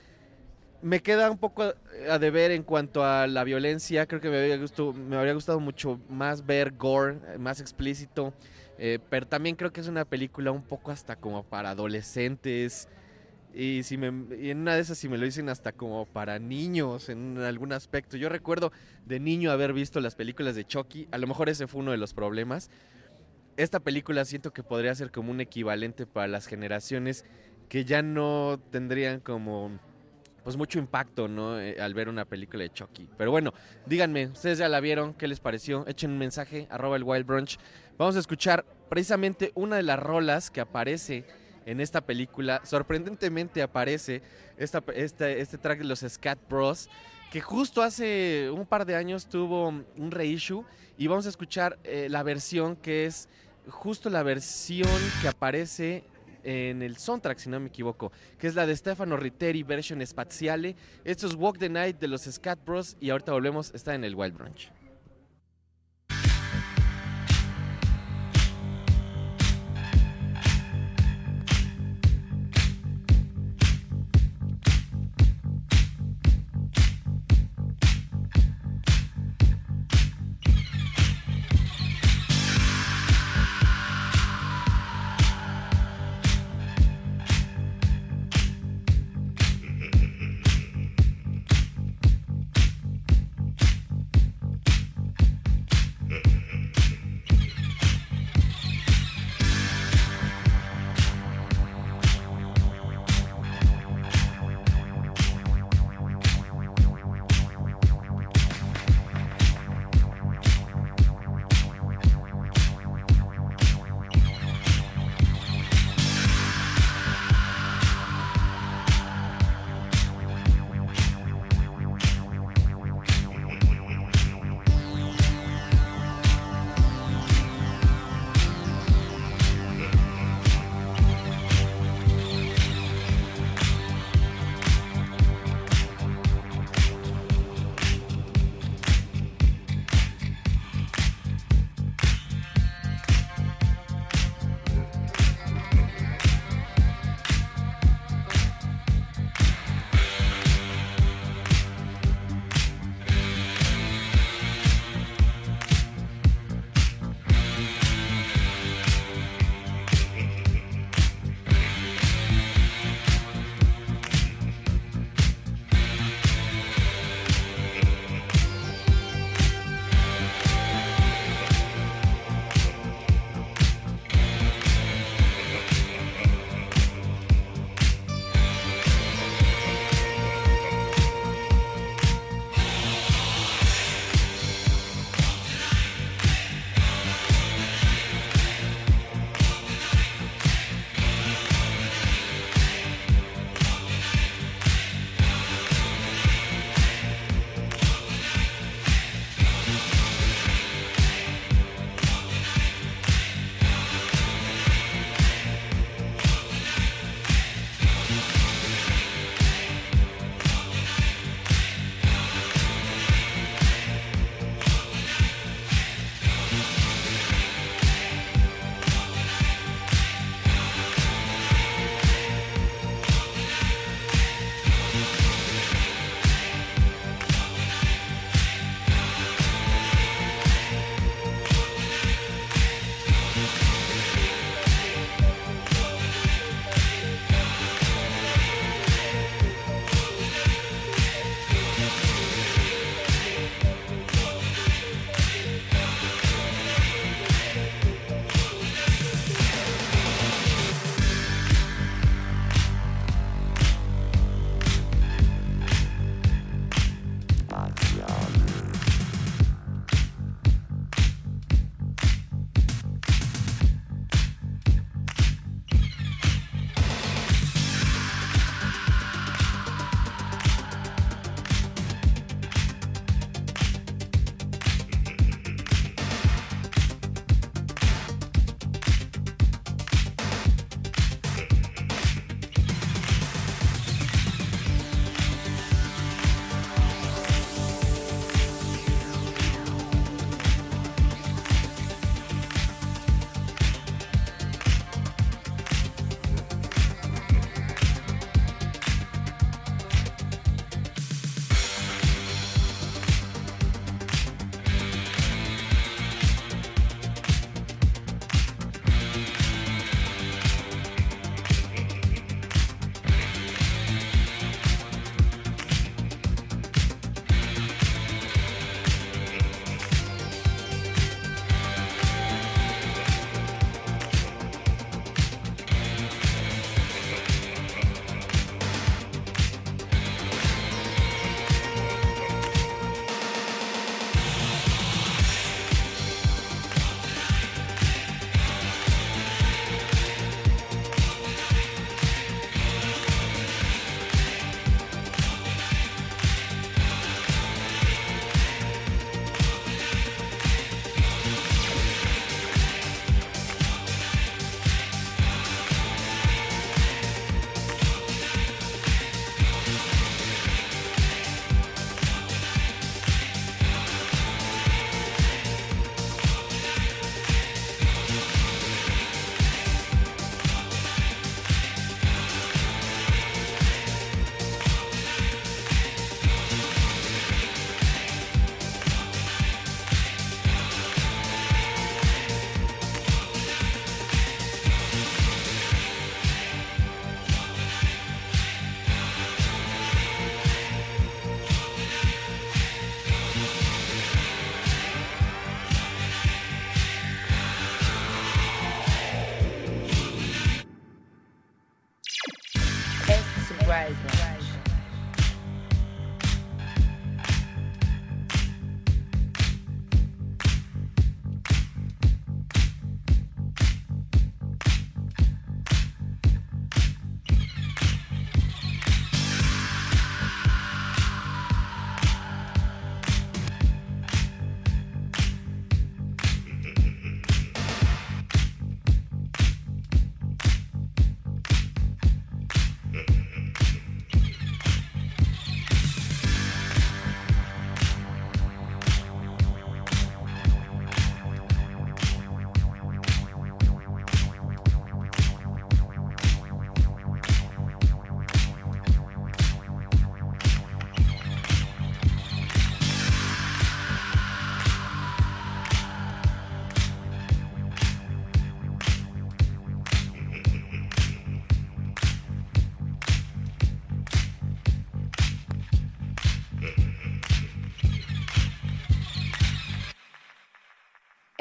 Me 0.81 1.01
queda 1.01 1.31
un 1.31 1.39
poco 1.39 1.75
a- 2.11 2.19
deber 2.19 2.51
en 2.51 2.63
cuanto 2.63 3.05
a 3.05 3.27
la 3.27 3.45
violencia. 3.45 4.07
Creo 4.07 4.21
que 4.21 4.31
me 4.31 4.39
habría 4.39 4.57
gustado, 4.57 4.93
me 4.93 5.17
habría 5.17 5.35
gustado 5.35 5.61
mucho 5.61 6.01
más 6.09 6.45
ver 6.47 6.73
gore, 6.73 7.19
más 7.39 7.61
explícito. 7.61 8.33
pero 9.11 9.27
también 9.29 9.55
creo 9.55 9.73
que 9.73 9.81
es 9.81 9.87
una 9.87 10.05
película 10.05 10.51
un 10.51 10.63
poco 10.63 10.91
hasta 10.91 11.15
como 11.17 11.45
para 11.45 11.71
adolescentes. 11.71 12.89
Y, 13.55 13.83
si 13.83 13.99
me, 13.99 14.07
en 14.09 14.61
una 14.61 14.75
de 14.75 14.81
esas, 14.81 14.97
si 14.99 15.09
me 15.09 15.19
lo 15.19 15.25
dicen 15.25 15.49
hasta 15.49 15.73
como 15.73 16.07
para 16.07 16.39
niños 16.39 17.09
en 17.09 17.39
algún 17.39 17.73
aspecto. 17.73 18.17
Yo 18.17 18.29
recuerdo 18.29 18.73
de 19.05 19.21
niño 19.21 19.51
haber 19.51 19.73
visto 19.73 20.01
las 20.01 20.15
películas 20.15 20.55
de 20.55 20.65
Chucky. 20.65 21.09
A 21.11 21.19
lo 21.19 21.27
mejor 21.27 21.49
ese 21.49 21.67
fue 21.67 21.81
uno 21.81 21.91
de 21.91 21.99
los 21.99 22.15
problemas. 22.15 22.71
Esta 23.57 23.81
película 23.81 24.25
siento 24.25 24.53
que 24.53 24.63
podría 24.63 24.95
ser 24.95 25.11
como 25.11 25.31
un 25.31 25.41
equivalente 25.41 26.07
para 26.07 26.29
las 26.29 26.47
generaciones 26.47 27.27
que 27.69 27.85
ya 27.85 28.03
no 28.03 28.59
tendrían 28.71 29.21
como 29.21 29.79
pues 30.43 30.57
mucho 30.57 30.79
impacto, 30.79 31.29
¿no? 31.29 31.61
Eh, 31.61 31.81
al 31.81 31.95
ver 31.95 32.09
una 32.09 32.25
película 32.25 32.63
de 32.63 32.71
Chucky. 32.71 33.09
Pero 33.17 33.31
bueno, 33.31 33.53
díganme, 33.87 34.27
¿ustedes 34.27 34.59
ya 34.59 34.69
la 34.69 34.81
vieron? 34.81 35.15
¿Qué 35.15 35.29
les 35.29 35.41
pareció? 35.41 35.87
Echen 35.87 36.11
un 36.11 36.19
mensaje, 36.19 36.67
arroba 36.71 36.97
el 36.97 37.05
Wild 37.05 37.27
Brunch. 37.27 37.59
Vamos 37.99 38.17
a 38.17 38.19
escuchar 38.19 38.65
precisamente 38.89 39.53
una 39.55 39.77
de 39.77 39.83
las 39.85 39.99
rolas 39.99 40.51
que 40.51 40.61
aparece 40.61 41.25
en 41.67 41.81
esta 41.81 42.01
película. 42.01 42.61
Sorprendentemente 42.65 43.63
aparece 43.63 44.23
esta, 44.57 44.83
este, 44.95 45.41
este 45.41 45.59
track 45.59 45.79
de 45.79 45.85
los 45.85 46.01
Scat 46.01 46.39
Bros. 46.49 46.89
Que 47.31 47.41
justo 47.41 47.83
hace 47.83 48.51
un 48.51 48.67
par 48.67 48.85
de 48.85 48.95
años 48.95 49.27
tuvo 49.27 49.69
un 49.69 50.11
reissue. 50.11 50.65
Y 50.99 51.07
vamos 51.07 51.27
a 51.27 51.31
escuchar 51.31 51.79
eh, 51.85 52.09
la 52.11 52.23
versión 52.23 52.77
que 52.77 53.07
es 53.07 53.29
justo 53.69 54.11
la 54.11 54.23
versión 54.23 54.91
que 55.21 55.29
aparece 55.29 56.05
en 56.45 56.83
el 56.83 56.97
soundtrack, 56.97 57.39
si 57.39 57.49
no 57.49 57.61
me 57.61 57.69
equivoco, 57.69 58.11
que 58.39 58.49
es 58.49 58.55
la 58.55 58.67
de 58.67 58.77
Stefano 58.77 59.17
Ritteri, 59.17 59.63
versión 59.63 60.03
espaciale. 60.03 60.75
Esto 61.05 61.27
es 61.27 61.35
Walk 61.35 61.59
the 61.59 61.69
Night 61.69 61.99
de 61.99 62.09
los 62.09 62.23
Scat 62.23 62.59
Bros. 62.65 62.97
Y 63.01 63.11
ahorita 63.11 63.33
volvemos, 63.33 63.73
está 63.75 63.95
en 63.95 64.05
el 64.05 64.15
Wild 64.15 64.37
Brunch. 64.37 64.82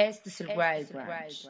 Este 0.01 0.29
es 0.29 0.41
el 0.41 0.47
Wild 0.47 0.91
Branch. 0.91 1.49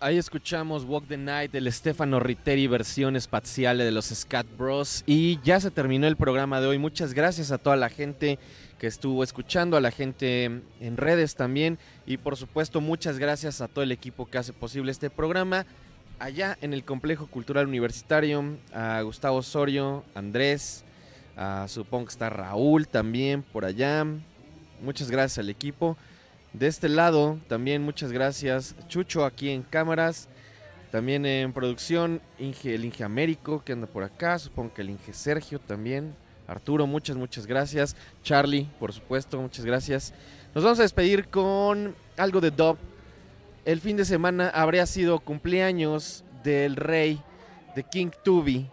Ahí 0.00 0.16
escuchamos 0.16 0.84
Walk 0.84 1.06
the 1.08 1.18
Night 1.18 1.52
del 1.52 1.70
Stefano 1.70 2.20
Ritteri, 2.20 2.66
versión 2.66 3.16
espacial 3.16 3.78
de 3.78 3.90
los 3.90 4.06
Scat 4.06 4.46
Bros. 4.56 5.02
Y 5.06 5.40
ya 5.42 5.60
se 5.60 5.70
terminó 5.70 6.06
el 6.06 6.16
programa 6.16 6.62
de 6.62 6.66
hoy. 6.66 6.78
Muchas 6.78 7.12
gracias 7.12 7.52
a 7.52 7.58
toda 7.58 7.76
la 7.76 7.90
gente 7.90 8.38
que 8.78 8.86
estuvo 8.86 9.22
escuchando, 9.22 9.76
a 9.76 9.82
la 9.82 9.90
gente 9.90 10.44
en 10.80 10.96
redes 10.96 11.34
también. 11.34 11.78
Y 12.06 12.16
por 12.16 12.36
supuesto, 12.36 12.80
muchas 12.80 13.18
gracias 13.18 13.60
a 13.60 13.68
todo 13.68 13.84
el 13.84 13.92
equipo 13.92 14.24
que 14.24 14.38
hace 14.38 14.54
posible 14.54 14.90
este 14.90 15.10
programa. 15.10 15.66
Allá 16.18 16.56
en 16.62 16.72
el 16.72 16.82
Complejo 16.82 17.26
Cultural 17.26 17.66
Universitario, 17.66 18.56
a 18.72 19.02
Gustavo 19.02 19.38
Osorio, 19.38 20.02
Andrés, 20.14 20.82
a 21.36 21.66
supongo 21.68 22.06
que 22.06 22.12
está 22.12 22.30
Raúl 22.30 22.88
también 22.88 23.42
por 23.42 23.66
allá. 23.66 24.06
Muchas 24.80 25.10
gracias 25.10 25.38
al 25.38 25.50
equipo. 25.50 25.98
De 26.54 26.68
este 26.68 26.88
lado, 26.88 27.40
también 27.48 27.82
muchas 27.82 28.12
gracias. 28.12 28.76
Chucho 28.86 29.24
aquí 29.24 29.50
en 29.50 29.62
cámaras. 29.62 30.28
También 30.92 31.26
en 31.26 31.52
producción, 31.52 32.20
Inge, 32.38 32.76
el 32.76 32.84
Inge 32.84 33.02
Américo 33.02 33.64
que 33.64 33.72
anda 33.72 33.88
por 33.88 34.04
acá. 34.04 34.38
Supongo 34.38 34.72
que 34.72 34.82
el 34.82 34.90
Inge 34.90 35.12
Sergio 35.12 35.58
también. 35.58 36.14
Arturo, 36.46 36.86
muchas, 36.86 37.16
muchas 37.16 37.46
gracias. 37.46 37.96
Charlie, 38.22 38.68
por 38.78 38.92
supuesto, 38.92 39.40
muchas 39.40 39.64
gracias. 39.64 40.14
Nos 40.54 40.62
vamos 40.62 40.78
a 40.78 40.82
despedir 40.82 41.26
con 41.26 41.96
algo 42.16 42.40
de 42.40 42.52
dub. 42.52 42.78
El 43.64 43.80
fin 43.80 43.96
de 43.96 44.04
semana 44.04 44.50
habría 44.50 44.86
sido 44.86 45.18
cumpleaños 45.18 46.22
del 46.44 46.76
rey 46.76 47.20
de 47.74 47.82
King 47.82 48.10
Tubi, 48.22 48.70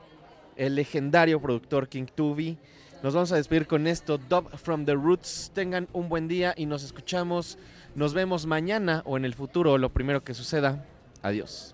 el 0.56 0.76
legendario 0.76 1.42
productor 1.42 1.90
King 1.90 2.06
Tubi. 2.14 2.60
Nos 3.04 3.16
vamos 3.16 3.32
a 3.32 3.36
despedir 3.36 3.66
con 3.66 3.88
esto, 3.88 4.20
Dub 4.20 4.56
from 4.58 4.86
the 4.86 4.94
Roots. 4.94 5.52
Tengan 5.56 5.88
un 5.92 6.08
buen 6.08 6.28
día 6.28 6.54
y 6.56 6.68
nos 6.68 6.84
escuchamos. 6.84 7.58
Nos 7.96 8.14
vemos 8.14 8.46
mañana 8.46 9.02
o 9.06 9.18
en 9.18 9.26
el 9.26 9.34
futuro, 9.34 9.80
lo 9.80 9.90
primero 9.90 10.24
que 10.24 10.36
suceda. 10.36 10.86
Adiós. 11.24 11.74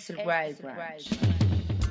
Este 0.00 0.14
es 0.14 0.18
el 0.18 0.26
Wild 0.26 0.62
Branch. 0.62 1.39